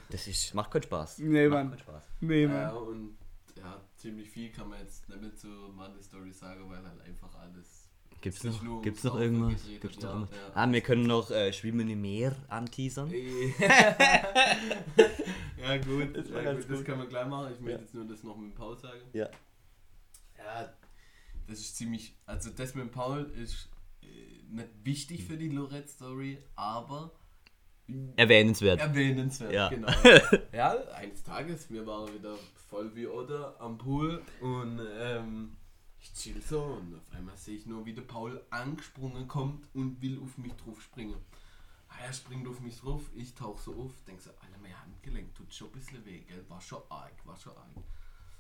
[0.10, 1.18] Das ist, macht keinen Spaß.
[1.20, 1.70] Nee, macht Mann.
[1.72, 2.04] keinen Spaß.
[2.22, 2.78] Nee, Ja, Mann.
[2.78, 3.18] und
[3.58, 7.34] ja, ziemlich viel kann man jetzt nicht mehr zu Money Story sagen, weil halt einfach
[7.36, 7.90] alles.
[8.22, 9.62] Gibt's noch, nur gibt's noch irgendwas?
[9.82, 10.36] Gibt's noch ja, irgendwas?
[10.36, 10.52] ja.
[10.56, 13.12] Ah, wir können noch äh, Schwimmen im Meer anteasern.
[15.58, 16.86] ja, gut, Das ja, gut, das gut.
[16.86, 17.54] kann man gleich machen.
[17.54, 17.80] Ich möchte Ja.
[17.82, 19.02] jetzt nur das noch mit dem Paul sagen.
[19.14, 19.30] Ja.
[20.38, 20.74] Ja,
[21.48, 22.16] das ist ziemlich.
[22.26, 23.70] Also, das mit dem Paul ist
[24.50, 27.12] nicht wichtig für die Lorette-Story, aber
[28.16, 28.80] Erwähnenswert.
[28.80, 29.54] erwähnenswert.
[29.54, 29.70] Ja.
[29.70, 29.92] Genau.
[30.52, 32.36] ja, eines Tages, wir waren wieder
[32.70, 35.56] voll wie Oder am Pool und ähm,
[36.00, 40.02] ich chill so und auf einmal sehe ich nur, wie der Paul angesprungen kommt und
[40.02, 41.16] will auf mich drauf springen.
[41.90, 45.36] Ah, Er springt auf mich drauf, ich tauche so auf, denk so, Alter, mein Handgelenk
[45.36, 46.44] tut schon ein bisschen weh, gell?
[46.50, 47.70] War schon arg, war schon arg.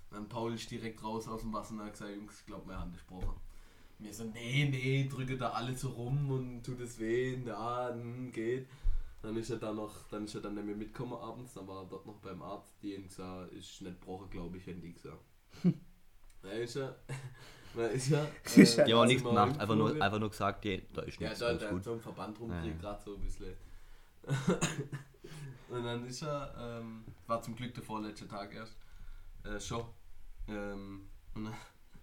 [0.09, 2.79] Dann Paul ist direkt raus aus dem Wasser und hat gesagt, Jungs, ich glaube, meine
[2.79, 3.39] Hand ist gebrochen.
[3.99, 8.31] Mir so, nee, nee, drücke da alle so rum und tut es weh, na, hm,
[8.31, 8.67] geht.
[9.21, 11.83] Dann ist er dann noch, dann ist er dann nicht mehr mitgekommen abends, dann war
[11.83, 14.93] er dort noch beim Arzt, die haben gesagt, ist nicht gebrochen, glaube ich, hätten die
[14.93, 15.23] gesagt.
[15.63, 16.95] Dann ist er,
[17.75, 20.29] dann ist er, Ist ja- Die haben auch sind nichts gemacht, einfach nur, einfach nur
[20.29, 21.83] gesagt, ja, da ist Ja, nichts, da, alles da gut.
[21.83, 22.77] so ein Verband rumdreht, Ja, ja.
[22.77, 23.53] gerade so ein bisschen.
[25.69, 28.75] und dann ist er, ähm, war zum Glück der vorletzte Tag erst,
[29.43, 29.85] äh, schon
[30.47, 31.53] Ähm, und dann,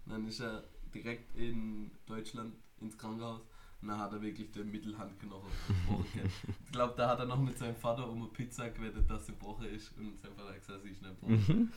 [0.05, 0.63] dann ist er
[0.93, 3.41] direkt in Deutschland ins Krankenhaus.
[3.81, 6.05] Und dann hat er wirklich den Mittelhandknochen gebrochen.
[6.65, 9.33] ich glaube, da hat er noch mit seinem Vater um eine Pizza gewettet, dass sie
[9.33, 9.91] gebrochen ist.
[9.97, 11.73] Und sein Vater hat gesagt, sie ist nicht gebrochen.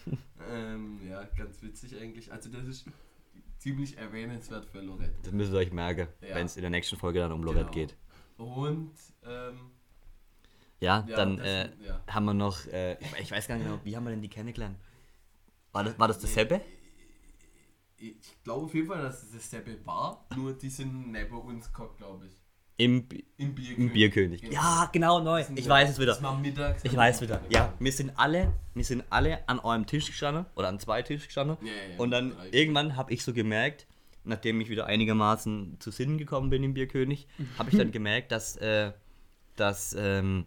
[0.48, 2.30] ähm, ja, ganz witzig eigentlich.
[2.32, 2.86] Also das ist
[3.58, 5.14] ziemlich erwähnenswert für Lorette.
[5.24, 6.36] Das müsst ihr euch merken, Ja.
[6.36, 7.72] wenn es in der nächsten Folge dann um Lorette Genau.
[7.72, 7.96] geht.
[8.36, 8.92] Und
[9.24, 9.58] ähm,
[10.78, 12.00] Ja, Ja, dann das- äh, ja.
[12.06, 14.28] haben wir noch, äh, ich, ich weiß gar nicht genau, wie haben wir denn die
[14.28, 14.76] kennengelernt?
[15.72, 16.60] War das, war das dasselbe?
[17.98, 21.96] Ich glaube auf jeden Fall, dass es dasselbe war, nur die sind neben uns gekommen,
[21.96, 22.32] glaube ich.
[22.78, 23.78] Im, Bi- Im Bierkönig.
[23.78, 24.40] im Bierkönig.
[24.42, 24.52] Genau.
[24.54, 25.40] Ja, genau, neu.
[25.40, 26.12] Das Ich weiß es wieder.
[26.12, 26.84] Das war mittags.
[26.84, 27.40] Ich weiß wieder.
[27.48, 31.24] Ja, wir sind alle, wir sind alle an eurem Tisch gestanden oder an zwei Tisch
[31.26, 31.56] gestanden.
[31.62, 32.50] Ja, ja, und dann drei.
[32.50, 33.86] irgendwann habe ich so gemerkt,
[34.24, 37.26] nachdem ich wieder einigermaßen zu Sinnen gekommen bin im Bierkönig,
[37.58, 38.92] habe ich dann gemerkt, dass, äh,
[39.56, 40.44] dass, ähm,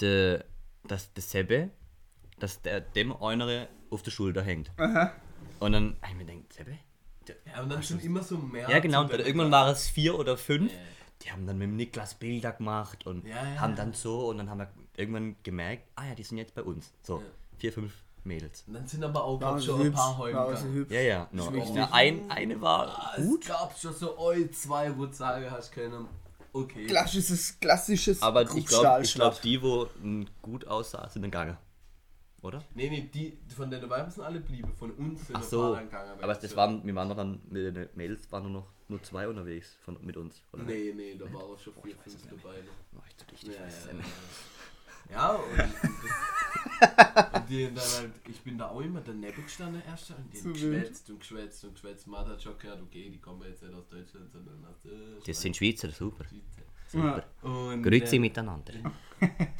[0.00, 0.40] de,
[0.86, 1.70] dass der Sebbe,
[2.38, 4.70] dass der dem eine auf der Schulter hängt.
[5.62, 6.76] Und dann habe ich mir gedacht?
[7.28, 8.68] Der- Ja, und dann sind immer so mehr.
[8.68, 9.02] Ja, genau.
[9.02, 10.72] Und zu dann der- irgendwann war es vier oder fünf.
[10.72, 10.78] Ja.
[11.22, 13.76] Die haben dann mit dem Niklas Bilder gemacht und Ja, ja, haben ja.
[13.76, 16.92] dann so und dann haben wir irgendwann gemerkt, ah ja, die sind jetzt bei uns.
[17.02, 17.24] So, Ja.
[17.58, 17.92] vier, fünf
[18.24, 18.64] Mädels.
[18.66, 19.96] Und dann sind aber auch War glaub, sie schon ein hübsch.
[19.96, 20.18] paar.
[20.18, 20.32] War sie
[20.64, 20.74] gegangen.
[20.74, 20.92] hübsch.
[20.92, 21.28] Ja, ja.
[21.30, 21.52] No.
[21.76, 25.48] Ja, ein, eine war Ah, gut, Es gab schon so eu zwei, wo du sagen
[25.48, 26.08] hast können,
[26.52, 26.86] okay.
[26.86, 29.86] Klassisches, klassisches aber ich glaube, glaub, die, wo
[30.42, 31.56] gut aussah, sind gegangen.
[32.42, 32.62] Oder?
[32.74, 35.60] Nee, nee, die von den Weiben sind alle blieben, von uns sind Ach ein so.
[35.62, 36.10] paar dann gegangen.
[36.20, 39.26] Aber das waren, wir waren noch dann, mit den Mädels waren nur noch nur zwei
[39.26, 40.42] unterwegs von, mit uns.
[40.52, 40.64] Oder?
[40.64, 42.56] Nee, nee, da war auch schon vier, fünf dabei.
[42.92, 44.08] War ich zu dicht, Ja, ich weiß ja, nicht.
[45.10, 45.16] ja.
[45.16, 45.58] ja, und
[47.52, 51.10] die dann halt, ich bin da auch immer daneben gestanden erst und die haben geschwätzt
[51.10, 52.06] und geschwätzt und geschwätzt.
[52.06, 55.40] Man hat schon gehört, okay, die kommen jetzt nicht aus Deutschland, sondern aus äh, Das
[55.40, 56.24] sind Schweizer, super.
[56.92, 57.22] Ja.
[57.42, 58.74] Und Grüezi äh, miteinander.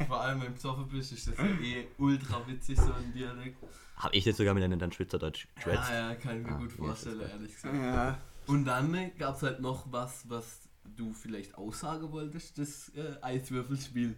[0.06, 3.56] vor allem wenn du besoffen bist, ist das ja eh ultra witzig, so ein Dialekt.
[3.96, 5.90] Habe ich jetzt sogar mit einem dann Schweizerdeutsch geschwätzt?
[5.90, 7.74] Ja, ja, kann ich mir Ah, gut ja, vorstellen, ehrlich gesagt.
[7.74, 8.18] Ja.
[8.46, 10.60] Und dann gab es halt noch was, was
[10.96, 14.16] du vielleicht aussagen wolltest, das äh, Eiswürfelspiel.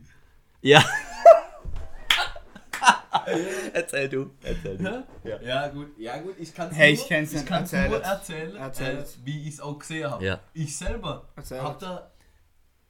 [0.62, 0.82] Ja.
[3.72, 4.30] Erzähl du.
[4.42, 4.84] Erzähl du.
[5.24, 5.40] Ja?
[5.42, 7.46] ja gut, ja gut, ich kann es Hey, nur, ich kenn's nicht.
[7.46, 8.06] kann's Erzähl nur es.
[8.08, 10.24] erzählen, Erzähl äh, wie ich es auch gesehen habe.
[10.24, 10.40] Ja.
[10.52, 12.10] Ich selber habe da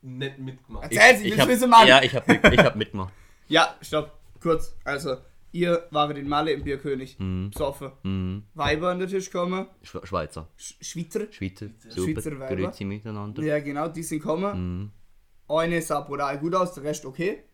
[0.03, 0.85] nicht mitgemacht.
[0.93, 1.87] Erzähl sie, Ich das hab, wissen Mann.
[1.89, 3.13] ja, ich habe ich hab mitgemacht.
[3.49, 4.13] Ja, stopp.
[4.41, 4.75] Kurz.
[4.85, 5.17] Also,
[5.53, 7.19] ihr waret in Malle im Bierkönig.
[7.19, 7.51] Mhm.
[7.51, 7.93] Besoffen.
[8.03, 8.45] Mhm.
[8.55, 9.67] Weiber an den Tisch kommen.
[9.83, 10.49] Sch Schweizer.
[10.57, 11.33] Sch Schweizer.
[11.33, 11.67] Schweizer.
[11.81, 12.41] Schweizer Super.
[12.41, 12.57] Weiber.
[12.57, 13.43] Grüezi miteinander.
[13.43, 14.81] Ja, genau, die sind kommen.
[14.83, 14.93] Mhm.
[15.49, 17.45] Eine sah brutal gut aus, der Rest okay.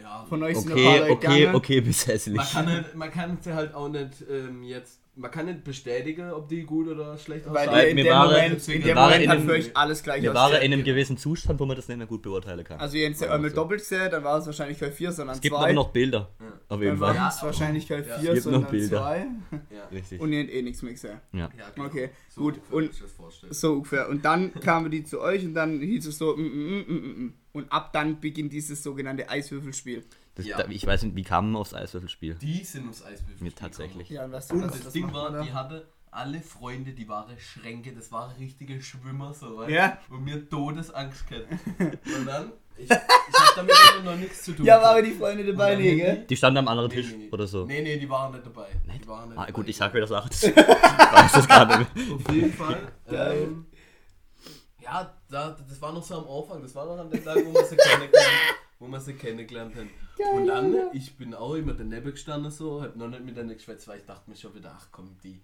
[0.00, 1.54] Ja, Von euch sind ein Okay, paar Leute okay, gegangen.
[1.56, 2.36] okay, bis hässlich.
[2.36, 6.30] man kann, nicht, man kann sie halt auch nicht ähm, jetzt, man kann nicht bestätigen,
[6.32, 9.30] ob die gut oder schlecht Weil Weil in dem waren- Moment, in dem Moment in
[9.30, 11.88] hat einem- für euch alles gleich Wir waren in einem gewissen Zustand, wo man das
[11.88, 12.78] nicht mehr gut beurteilen kann.
[12.78, 15.40] Also, ihr habt ja einmal doppelt gesehen, dann war es wahrscheinlich kein 4, sondern es
[15.40, 15.62] gibt 2.
[15.64, 16.28] aber noch Bilder.
[16.68, 17.16] Auf jeden Dann war Fall.
[17.16, 18.18] Ja, es wahrscheinlich kein ja.
[18.18, 18.98] 4, Es gibt noch sondern Bilder.
[18.98, 19.26] 2.
[19.74, 19.84] Ja.
[19.90, 20.20] Richtig.
[20.20, 21.20] Und ihr habt eh nichts mehr gesehen.
[21.32, 21.48] Ja.
[21.58, 21.86] Ja, genau.
[21.86, 22.60] Okay, so gut.
[22.70, 23.54] ungefähr Und.
[23.54, 24.10] So ungefähr.
[24.10, 27.24] Und dann kamen die zu euch und dann hieß es so, mm, mm, mm, mm,
[27.24, 27.34] mm.
[27.56, 30.04] Und ab dann beginnt dieses sogenannte Eiswürfelspiel.
[30.34, 30.58] Das, Ja.
[30.58, 32.34] da, ich weiß nicht, wie kam man aufs Eiswürfelspiel?
[32.34, 33.36] Die sind ums Eiswürfel.
[33.42, 34.10] Mir tatsächlich.
[34.10, 35.42] Ja, und was Und was- das was Ding war, da?
[35.42, 39.98] die hatte alle Freunde, die waren Schränke, das waren richtige Schwimmer, so, weißt Ja.
[40.10, 41.46] Und mir Todesangst gehabt.
[41.78, 44.64] Und dann, ich, ich hab damit aber noch nichts zu tun.
[44.66, 46.26] Ja, waren die Freunde dabei, nee, gell?
[46.28, 47.28] Die standen am anderen Nee, Tisch nee, nee.
[47.30, 47.64] oder so.
[47.66, 48.66] Nee, nee, die waren nicht dabei.
[48.84, 49.52] Die waren nicht Ah, dabei.
[49.52, 50.28] gut, ich sag Sachen.
[50.30, 52.12] Das, ich weiß das gerade nicht.
[52.12, 52.92] Auf jeden Fall.
[53.10, 53.66] Ähm,
[54.82, 56.62] ja, das war noch so am Anfang.
[56.62, 58.32] Das war noch an dem Tag, wo wir sie kennengelernt,
[58.78, 59.90] wo wir sie kennengelernt haben.
[60.34, 63.86] Und dann, ich bin auch immer daneben gestanden, so, hab noch nicht mit denen geschwätzt,
[63.88, 65.42] weil ich dachte mir schon wieder, ach komm, die,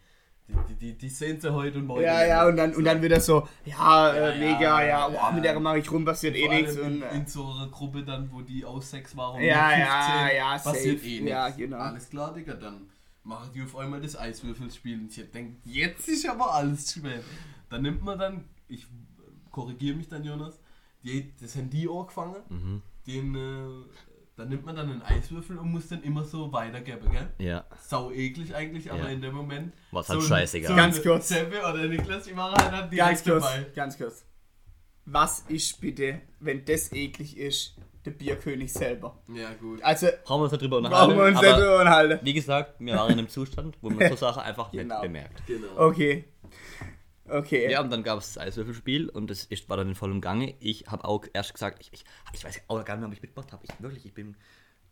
[0.49, 2.03] die, die, die, die sehen sie heute und morgen.
[2.03, 5.14] Ja, ja, und dann, und dann wieder so, ja, Ja, äh, mega, ja, ja, boah,
[5.14, 5.30] ja.
[5.33, 6.76] mit der mache ich rum, passiert eh nichts.
[6.76, 9.70] in, Und, äh, in so einer Gruppe dann, wo die aus sechs waren und Ja,
[9.78, 11.09] ja, ja, passiert safe.
[11.11, 11.30] eh nichts.
[11.30, 11.76] Ja, genau.
[11.78, 12.89] Alles klar, Digga, dann
[13.24, 17.20] machen die auf einmal das Eiswürfelspiel und ich denke, jetzt ist aber alles schwer.
[17.70, 18.87] Dann nimmt man dann, ich
[19.53, 20.59] korrigiere mich dann, Jonas,
[21.05, 22.82] die, das haben die auch gefangen, Mhm.
[23.07, 23.84] den, äh,
[24.36, 27.28] dann nimmt man dann einen Eiswürfel und muss dann immer so weitergeben, gell?
[27.38, 27.64] Ja.
[27.86, 29.09] Sau eklig eigentlich, aber Ja.
[29.09, 29.74] in dem Moment.
[29.90, 30.70] War's halt ein- scheißegal.
[30.70, 31.28] So Ganz kurz.
[31.28, 33.66] Seppe oder Niklas, die waren halt dann direkt ganz kurz, dabei.
[33.74, 34.24] ganz kurz.
[35.05, 37.74] Was ist bitte, wenn das eklig ist,
[38.05, 39.18] der Bierkönig selber?
[39.34, 39.82] Ja, gut.
[39.82, 41.16] Also, Brauchen wir uns nicht drüber brauchen unterhalten.
[41.18, 42.24] wir uns nicht drüber unterhalten.
[42.24, 45.03] wie gesagt, wir waren in einem Zustand, wo man so Sachen einfach nicht Genau.
[45.03, 45.42] bemerkt.
[45.46, 45.66] Genau.
[45.88, 46.24] Okay.
[47.29, 47.70] Okay.
[47.70, 50.55] Ja, und dann gab es das Eiswürfelspiel und das ist, war dann in vollem Gange.
[50.61, 53.23] Ich habe auch erst gesagt, ich, ich, ich weiß auch gar nicht mehr, ob ich
[53.23, 53.64] mitgemacht habe.
[53.64, 54.37] Ich wirklich, ich bin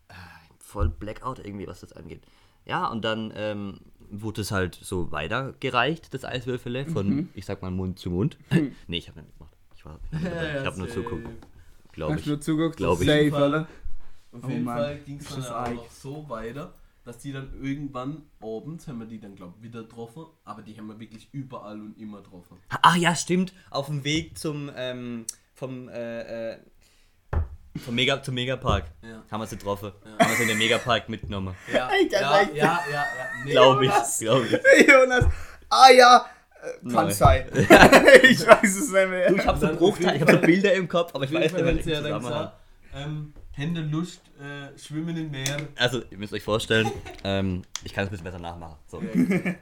[0.07, 0.13] äh,
[0.59, 2.23] voll Blackout irgendwie, was das angeht.
[2.65, 3.79] Ja, und dann ähm,
[4.09, 7.29] wurde es halt so weitergereicht, das Eiswürfele, von, Mhm.
[7.33, 8.37] ich sag mal, Mund zu Mund.
[8.87, 9.53] nee, ich habe nicht mitgemacht.
[9.75, 11.27] Ich, war, ich, Ja, habe nur zuguckt,
[11.91, 12.25] glaube Hast ich.
[12.25, 12.77] du nur zuguckt?
[12.77, 13.07] Glaub ich.
[13.07, 13.49] Safe, Auf jeden Fall.
[13.49, 13.67] oder?
[14.33, 16.73] Auf Oh Fall ging es dann auch so weiter,
[17.03, 20.77] dass die dann irgendwann abends, haben wir die dann, glaube ich, wieder getroffen, aber die
[20.77, 22.57] haben wir wirklich überall und immer getroffen.
[22.69, 23.53] Ach ja, stimmt.
[23.69, 25.25] Auf dem Weg zum, ähm,
[25.55, 26.57] vom, äh, äh,
[27.83, 29.23] vom Mega, zum Megapark Ja.
[29.31, 29.91] haben wir sie getroffen.
[30.19, 31.55] Haben wir sie in den Megapark mitgenommen.
[31.73, 33.05] Ja, Alter, ja, ja, ja, ja.
[33.45, 34.19] Nee, Glaube ich, Jonas.
[34.19, 34.45] glaube
[34.77, 34.87] ich.
[34.87, 35.25] Jonas.
[35.69, 36.25] Ah ja,
[36.61, 37.13] äh, kann Nein.
[37.13, 37.47] sein.
[37.53, 39.31] ich weiß es nicht mehr.
[39.33, 41.81] Ich habe so ich habe so Bilder im Kopf, aber ich weiß nicht mehr sie
[41.81, 42.51] den ja dann Zusammenhang.
[42.51, 42.57] gesagt,
[42.93, 45.67] ähm, Hände Lust, äh, schwimmen im Meer.
[45.75, 46.89] Also, ihr müsst euch vorstellen,
[47.25, 48.77] ähm, ich kann es ein bisschen besser nachmachen.
[48.87, 49.01] So.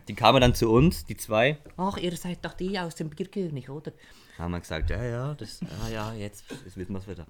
[0.08, 1.58] Die kamen dann zu uns, die zwei.
[1.76, 3.92] Ach, ihr seid doch die aus dem Bierkönig, oder?
[4.38, 7.26] Haben wir gesagt, ja, ja, das, ja, ja, jetzt, jetzt wissen wir es wieder.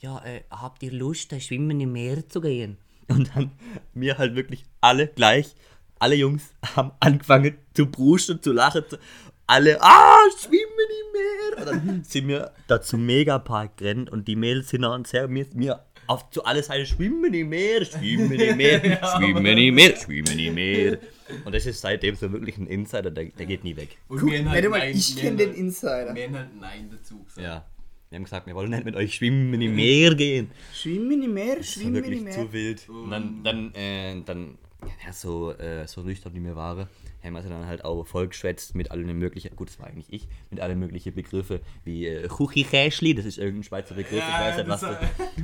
[0.00, 2.76] Ja, äh, habt ihr Lust, da schwimmen im Meer zu gehen?
[3.08, 3.50] Und dann
[3.94, 5.54] mir halt wirklich alle gleich,
[5.98, 8.84] alle Jungs haben angefangen zu brusten, zu lachen.
[8.88, 8.98] Zu,
[9.46, 11.58] alle, ah, schwimmen im Meer!
[11.58, 15.46] Und dann sind wir da zum Megapark gerannt und die Mädels sind uns her, mir,
[15.54, 18.80] mir auf zu alle Seiten schwimmen im Meer, schwimmen im Meer,
[19.16, 20.98] schwimmen im Meer, schwimmen im Meer.
[21.44, 23.96] Und das ist seitdem so wirklich ein Insider, der, der geht nie weg.
[24.08, 26.14] Und Guck, wir haben warte mal, Nein- ich kenne den halt- Insider.
[26.14, 27.44] Wir haben halt Nein dazu gesagt.
[27.46, 27.64] Ja.
[28.10, 30.50] Wir haben gesagt, wir wollen nicht mit euch schwimmen im Meer gehen.
[30.74, 32.32] Schwimmen im Meer, Das schwimmen im wirklich Meer.
[32.34, 32.86] zu wild.
[32.90, 34.58] Und dann, dann, äh, dann
[35.06, 36.86] ja, so, äh, so nüchtern wie wir waren,
[37.22, 40.28] haben wir sie dann halt auch vollgeschwätzt mit allen möglichen, gut, das war eigentlich ich,
[40.50, 44.56] mit allen möglichen Begriffe wie äh, Chuchichäschli, das ist irgendein Schweizer Begriff, ich Ja, weiß
[44.56, 44.96] nicht was das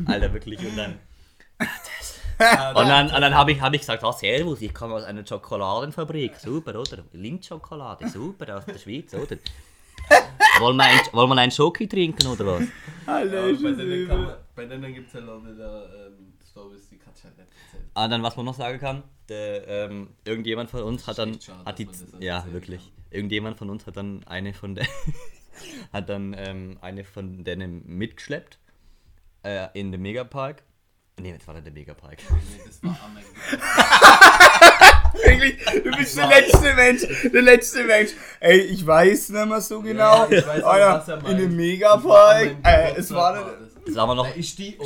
[0.06, 0.58] Alter, wirklich.
[0.60, 0.98] Und dann,
[2.40, 5.02] Ja, und dann, und dann habe ich, hab ich gesagt, oh, servus, ich komme aus
[5.04, 7.04] einer Schokoladenfabrik, super, oder?
[7.12, 9.36] Lindschokolade, super, aus der Schweiz, oder?
[10.60, 12.62] wollen, wir ein, wollen wir einen Schoki trinken, oder was?
[13.06, 16.87] Alter, Ja, bei denen, kann man, bei denen gibt es halt auch wieder ähm, Stories,
[17.94, 21.64] Ah, dann was man noch sagen kann, der, ähm, irgendjemand von uns hat dann, schade,
[21.64, 21.88] hat die,
[22.20, 24.86] ja wirklich, irgendjemand von uns hat dann eine von der,
[25.92, 28.58] hat dann ähm, eine von denen mitgeschleppt
[29.42, 30.62] äh, in den Megapark.
[31.20, 32.18] Nee, das war nicht der Megapark.
[32.30, 32.96] Nee, das war.
[35.24, 37.02] Wirklich, du bist der letzte Mensch,
[37.32, 38.10] der letzte Mensch.
[38.40, 40.28] Ey, ich weiß nicht mehr so genau.
[40.30, 41.40] ich weiß auch, Alter, was er in meint.
[41.40, 42.56] dem Das Megapark.
[42.62, 43.52] Äh, es war war.
[43.88, 43.96] Das.
[43.96, 44.26] Das war noch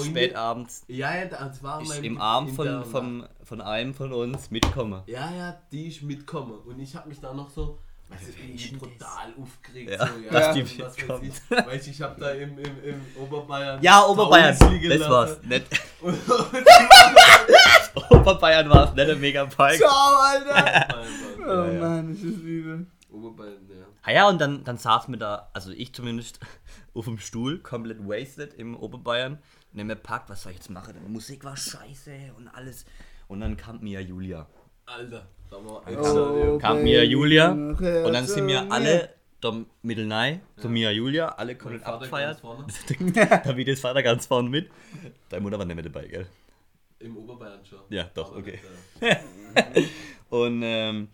[0.04, 0.84] spät abends.
[0.88, 5.02] Ja, ja, das war meinem im Arm von, der- von, von einem von uns mitgekommen.
[5.06, 6.58] Ja, ja, die ist mitgekommen.
[6.66, 7.78] Und ich hab mich da noch so,
[8.10, 9.90] du, irgendwie brutal aufgeregt.
[9.90, 11.22] Ja, so, ja, dass die was weiß mitkommt.
[11.24, 11.50] ich.
[11.66, 13.82] Weißt du, ich hab da im, im, im Oberbayern.
[13.82, 15.38] Ja, Oberbayern, das war's.
[16.02, 16.14] Und,
[18.10, 19.78] Oberbayern war es, nicht.
[19.78, 20.88] Ciao, Alter.
[21.44, 21.72] Oh.
[21.80, 22.86] Mann, das ist übel.
[23.10, 23.71] Oberbayern, ja.
[24.02, 26.40] Ah ja, und dann, dann saßen wir da, also ich zumindest,
[26.94, 29.34] auf dem Stuhl, komplett wasted im Oberbayern.
[29.72, 30.94] Und dann mir packt, was soll ich jetzt machen?
[31.04, 32.84] Die Musik war scheiße und alles.
[33.28, 34.46] Und dann kam Mia Julia.
[34.84, 37.80] Alter, da war Oh, Kam Mia Julia und
[38.12, 42.28] dann sind wir alle da mittelnei zu Mia Julia, alle komplett Vater abgefeiert.
[42.28, 43.42] ganz vorne.
[43.44, 44.70] Da wie das Vater ganz vorne mit.
[45.28, 46.26] Deine Mutter war nicht mehr dabei, gell?
[46.98, 47.80] Im Oberbayern schon.
[47.90, 48.60] Ja, doch, Aber okay.
[49.00, 49.18] nicht,
[49.54, 49.84] äh,
[50.30, 51.08] Und ähm,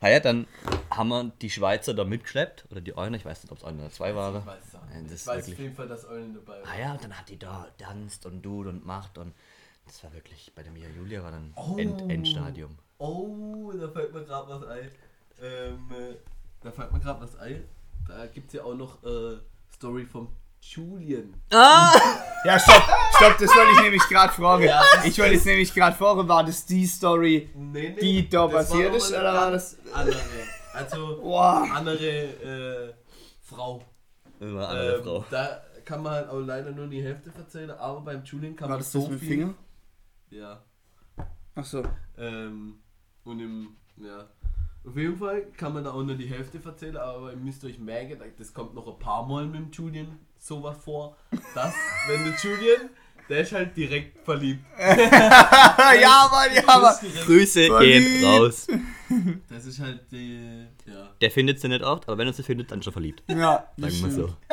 [0.00, 0.46] naja, dann
[0.90, 2.66] haben wir die Schweizer da mitgeschleppt.
[2.70, 4.36] Oder die eine, ich weiß nicht, ob es eine oder zwei waren.
[4.38, 6.68] Ich weiß Nein, das Ich weiß wirklich- auf jeden Fall, dass Eulen dabei war.
[6.72, 9.34] Ah ja, und dann hat die da tanzt und tut und macht und
[9.86, 11.76] das war wirklich, bei der Mia Julia war dann Oh.
[11.78, 12.76] End, Endstadium.
[12.98, 14.90] Oh, da fällt mir gerade was ein.
[15.40, 16.14] Ähm, äh,
[16.62, 17.64] da fällt mir gerade was ein.
[18.06, 19.38] Da gibt es ja auch noch äh,
[19.74, 20.28] Story vom
[20.60, 21.34] Julian.
[21.50, 22.82] Ja, stopp,
[23.16, 24.64] stopp, das wollte ich nämlich gerade fragen.
[24.64, 27.50] Ja, das- ich wollte jetzt nämlich gerade fragen, war das die Story?
[27.54, 30.16] Nee, nee, Die da das passiert ist, oder war ganz Andere.
[30.74, 31.66] Also, Boah.
[31.74, 32.94] andere äh,
[33.42, 33.82] Frau.
[34.38, 35.24] Das war eine Ähm, Frau.
[35.30, 38.76] Da kann man halt auch leider nur die Hälfte erzählen, aber beim Julian kann War
[38.76, 39.28] man das so das mit viel.
[39.28, 39.54] Finger?
[40.30, 40.62] Ja.
[41.54, 41.82] Ach so.
[42.18, 42.78] Ähm,
[43.24, 44.28] und im, ja.
[44.88, 47.78] Auf jeden Fall kann man da auch nur die Hälfte erzählen, aber ihr müsst euch
[47.78, 51.14] merken, das kommt noch ein paar Mal mit dem Julian sowas vor,
[51.54, 51.74] dass,
[52.06, 52.88] wenn der Julian,
[53.28, 54.64] der ist halt direkt verliebt.
[54.78, 56.94] ja, Mann, ja, Mann.
[57.26, 58.66] Grüße gehen raus.
[59.50, 61.10] Das ist halt die, ja.
[61.20, 63.22] Der findet sie nicht oft, aber wenn er sie findet, dann schon verliebt.
[63.28, 64.36] Ja, das Sagen wir so.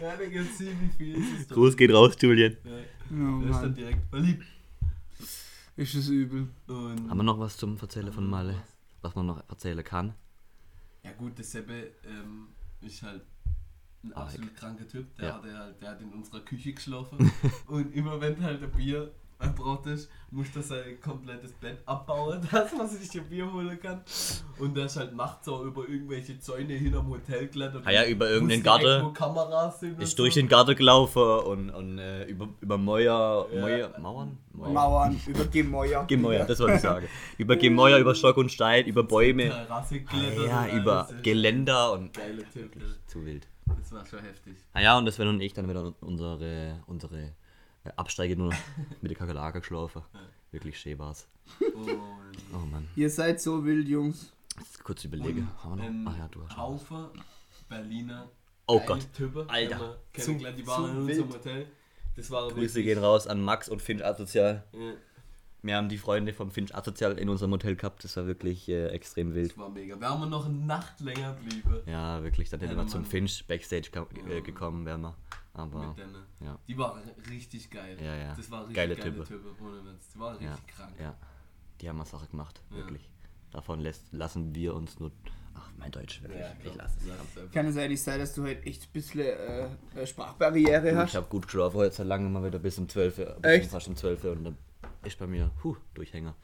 [0.00, 1.22] Ja, da gibt's ziemlich viel.
[1.50, 2.56] Gruß geht raus, Julian.
[2.64, 2.70] Ja,
[3.10, 4.44] Oh, der ist dann direkt verliebt.
[5.78, 6.48] Ist das übel.
[6.66, 8.56] Und Haben wir noch was zum Erzählen von Malle?
[9.00, 10.12] Was man noch erzählen kann?
[11.04, 12.48] Ja gut, der Seppe ähm,
[12.80, 13.22] ist halt
[14.02, 15.06] ein Ah, absolut kranker Typ.
[15.16, 15.34] Der, Ja.
[15.36, 17.30] hat, der, der hat in unserer Küche geschlafen.
[17.68, 22.72] und immer wenn halt ein Bier braucht ist, muss er sein komplettes Bett abbauen, dass
[22.72, 24.02] man sich ein Bier holen kann.
[24.58, 27.86] Und ist halt nachts so über irgendwelche Zäune hinterm Hotel klettert.
[27.86, 29.12] Ah ja, über irgendeinen Garten.
[29.14, 30.00] Kameras sind.
[30.02, 30.40] Ist durch so.
[30.40, 33.60] den Garten gelaufen und, und äh, über, über Mäuer, Ja.
[33.60, 34.38] Mäuer, Mauern?
[34.52, 34.72] Mauern.
[34.72, 36.04] Mauern, über Gemäuer.
[36.08, 37.06] Gemäuer, das wollte ich sagen.
[37.38, 39.44] Über Gemäuer, über Stock und Stein, über Bäume.
[39.50, 41.08] Terrasse Ah, ja, über.
[41.22, 42.72] Geländer und Geile Typ.
[43.06, 43.46] zu wild.
[43.66, 44.56] Das war schon heftig.
[44.72, 47.34] Ah ja, und das werden und ich dann wieder unsere, unsere
[47.96, 48.52] Absteige nur
[49.00, 50.02] mit der Kakerlake geschlafen.
[50.50, 51.28] Wirklich schön war's.
[51.74, 51.88] Und
[52.52, 52.88] Oh Mann.
[52.96, 54.32] Ihr seid so wild, Jungs.
[54.58, 55.36] Jetzt kurz überlege.
[55.36, 55.42] Wir
[55.76, 55.78] noch?
[55.84, 56.56] ein Ach ja, du hast.
[56.56, 57.06] Haufen
[57.68, 58.28] Berliner
[58.66, 59.06] Oh Gott.
[59.14, 59.48] Typen.
[59.48, 59.98] Alter.
[60.12, 61.28] wir Zu- die waren zu in unserem.
[61.32, 61.66] Hotel.
[62.16, 64.64] Das war Grüße gehen raus an Max und Finch Asozial.
[64.72, 64.78] Ja,
[65.62, 68.02] Wir haben die Freunde vom Finch Asozial in unserem Hotel gehabt.
[68.04, 69.52] Das war wirklich äh, extrem wild.
[69.52, 69.98] das war mega.
[69.98, 71.80] Wir haben noch eine Nacht länger blieben.
[71.86, 72.50] Ja, wirklich.
[72.50, 73.10] Dann hätten Ja, wir zum Mann.
[73.10, 74.34] Finch Backstage kam, Ja.
[74.36, 75.14] äh, gekommen, wären wir.
[75.58, 76.14] Aber Mit denen.
[76.40, 77.96] ja, Die waren richtig geil.
[78.00, 78.34] Ja, ja.
[78.34, 79.24] Das war richtig Geile geile, Typen.
[79.26, 79.66] Typen.
[79.66, 80.08] Ohne Witz.
[80.14, 80.92] Die waren richtig ja, krank.
[81.00, 81.14] ja.
[81.80, 82.76] Die haben eine Sache gemacht, Ja.
[82.76, 83.08] wirklich.
[83.50, 85.10] Davon lässt, lassen wir uns nur.
[85.54, 86.40] Ach, mein Deutsch, wirklich.
[86.40, 87.06] Ja, ich lasse es.
[87.06, 87.52] Lass es einfach.
[87.52, 91.10] Kann es eigentlich sein, dass du heute echt ein bisschen äh, äh, Sprachbarriere hast?
[91.10, 93.24] Ich habe gut geschlafen heute seit langem mal wieder bis um 12 Uhr.
[93.40, 93.64] Bis Echt?
[93.64, 94.56] um fast um 12 Uhr und dann
[95.02, 96.34] ist bei mir, puh, Durchhänger.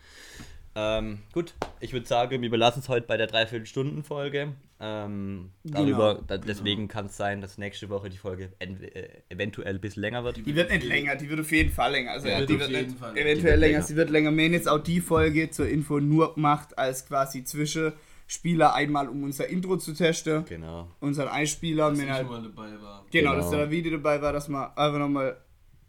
[0.77, 4.55] Ähm, gut, ich würde sagen, wir belassen es heute bei der Dreiviertelstunden-Folge.
[4.81, 6.25] Ähm, darüber, Genau.
[6.27, 10.01] da, deswegen kann es sein, dass nächste Woche die Folge ent- äh, eventuell ein bisschen
[10.03, 10.39] länger wird.
[10.45, 12.11] Die wird nicht länger, die wird auf jeden Fall länger.
[12.11, 13.83] Also Die ja, wird die auf wird nicht Fall- eventuell die wird länger, länger.
[13.83, 14.33] sie wird länger.
[14.37, 19.22] Wir haben jetzt auch die Folge zur Info nur gemacht, als quasi Zwischenspieler einmal, um
[19.22, 20.45] unser Intro zu testen.
[20.45, 20.89] Genau.
[21.01, 21.91] Unseren Einspieler.
[21.91, 23.07] Dass ich halt, mal dabei war.
[23.12, 23.43] genau, Genau.
[23.43, 25.37] dass da ein Video dabei war, dass man einfach nochmal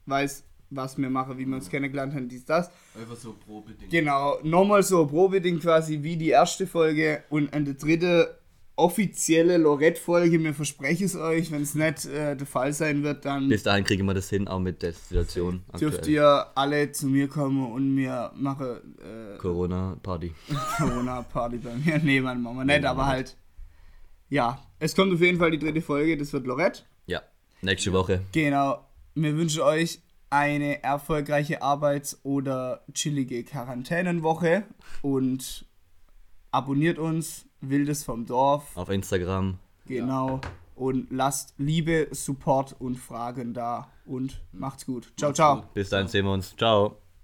[0.06, 0.44] weiß,
[0.76, 2.70] was wir machen, wie wir uns kennengelernt haben, dies, das.
[3.00, 3.90] Einfach so Probeding.
[3.90, 8.38] Genau, nochmal so Probeding quasi wie die erste Folge und eine dritte
[8.76, 10.40] offizielle Lorette-Folge.
[10.40, 13.84] Mir verspreche es euch, wenn es nicht äh, der Fall sein wird, dann Bis dahin
[13.84, 15.64] kriegen wir das hin, auch mit der Situation.
[15.80, 16.16] dürft aktuell.
[16.16, 20.34] ihr alle zu mir kommen und mir mache äh, Corona-Party.
[20.78, 22.00] Corona-Party bei mir.
[22.00, 23.38] Nee, Mann, machen wir nicht, Nee, aber machen halt.
[24.30, 26.82] Ja, es kommt auf jeden Fall die dritte Folge, das wird Lorette.
[27.06, 27.22] Ja,
[27.62, 28.22] nächste Woche.
[28.32, 30.02] Genau, wir wünschen euch
[30.36, 34.64] eine erfolgreiche Arbeits- oder chillige Quarantänenwoche
[35.02, 35.66] und
[36.52, 39.60] abonniert uns, Wildes vom Dorf, Auf Instagram.
[39.86, 40.42] genau,
[40.76, 45.14] und lasst Liebe, Support und Fragen da und macht's gut.
[45.18, 45.64] Ciao, ciao.
[45.74, 46.54] Bis dahin sehen wir uns.
[46.58, 46.98] Ciao.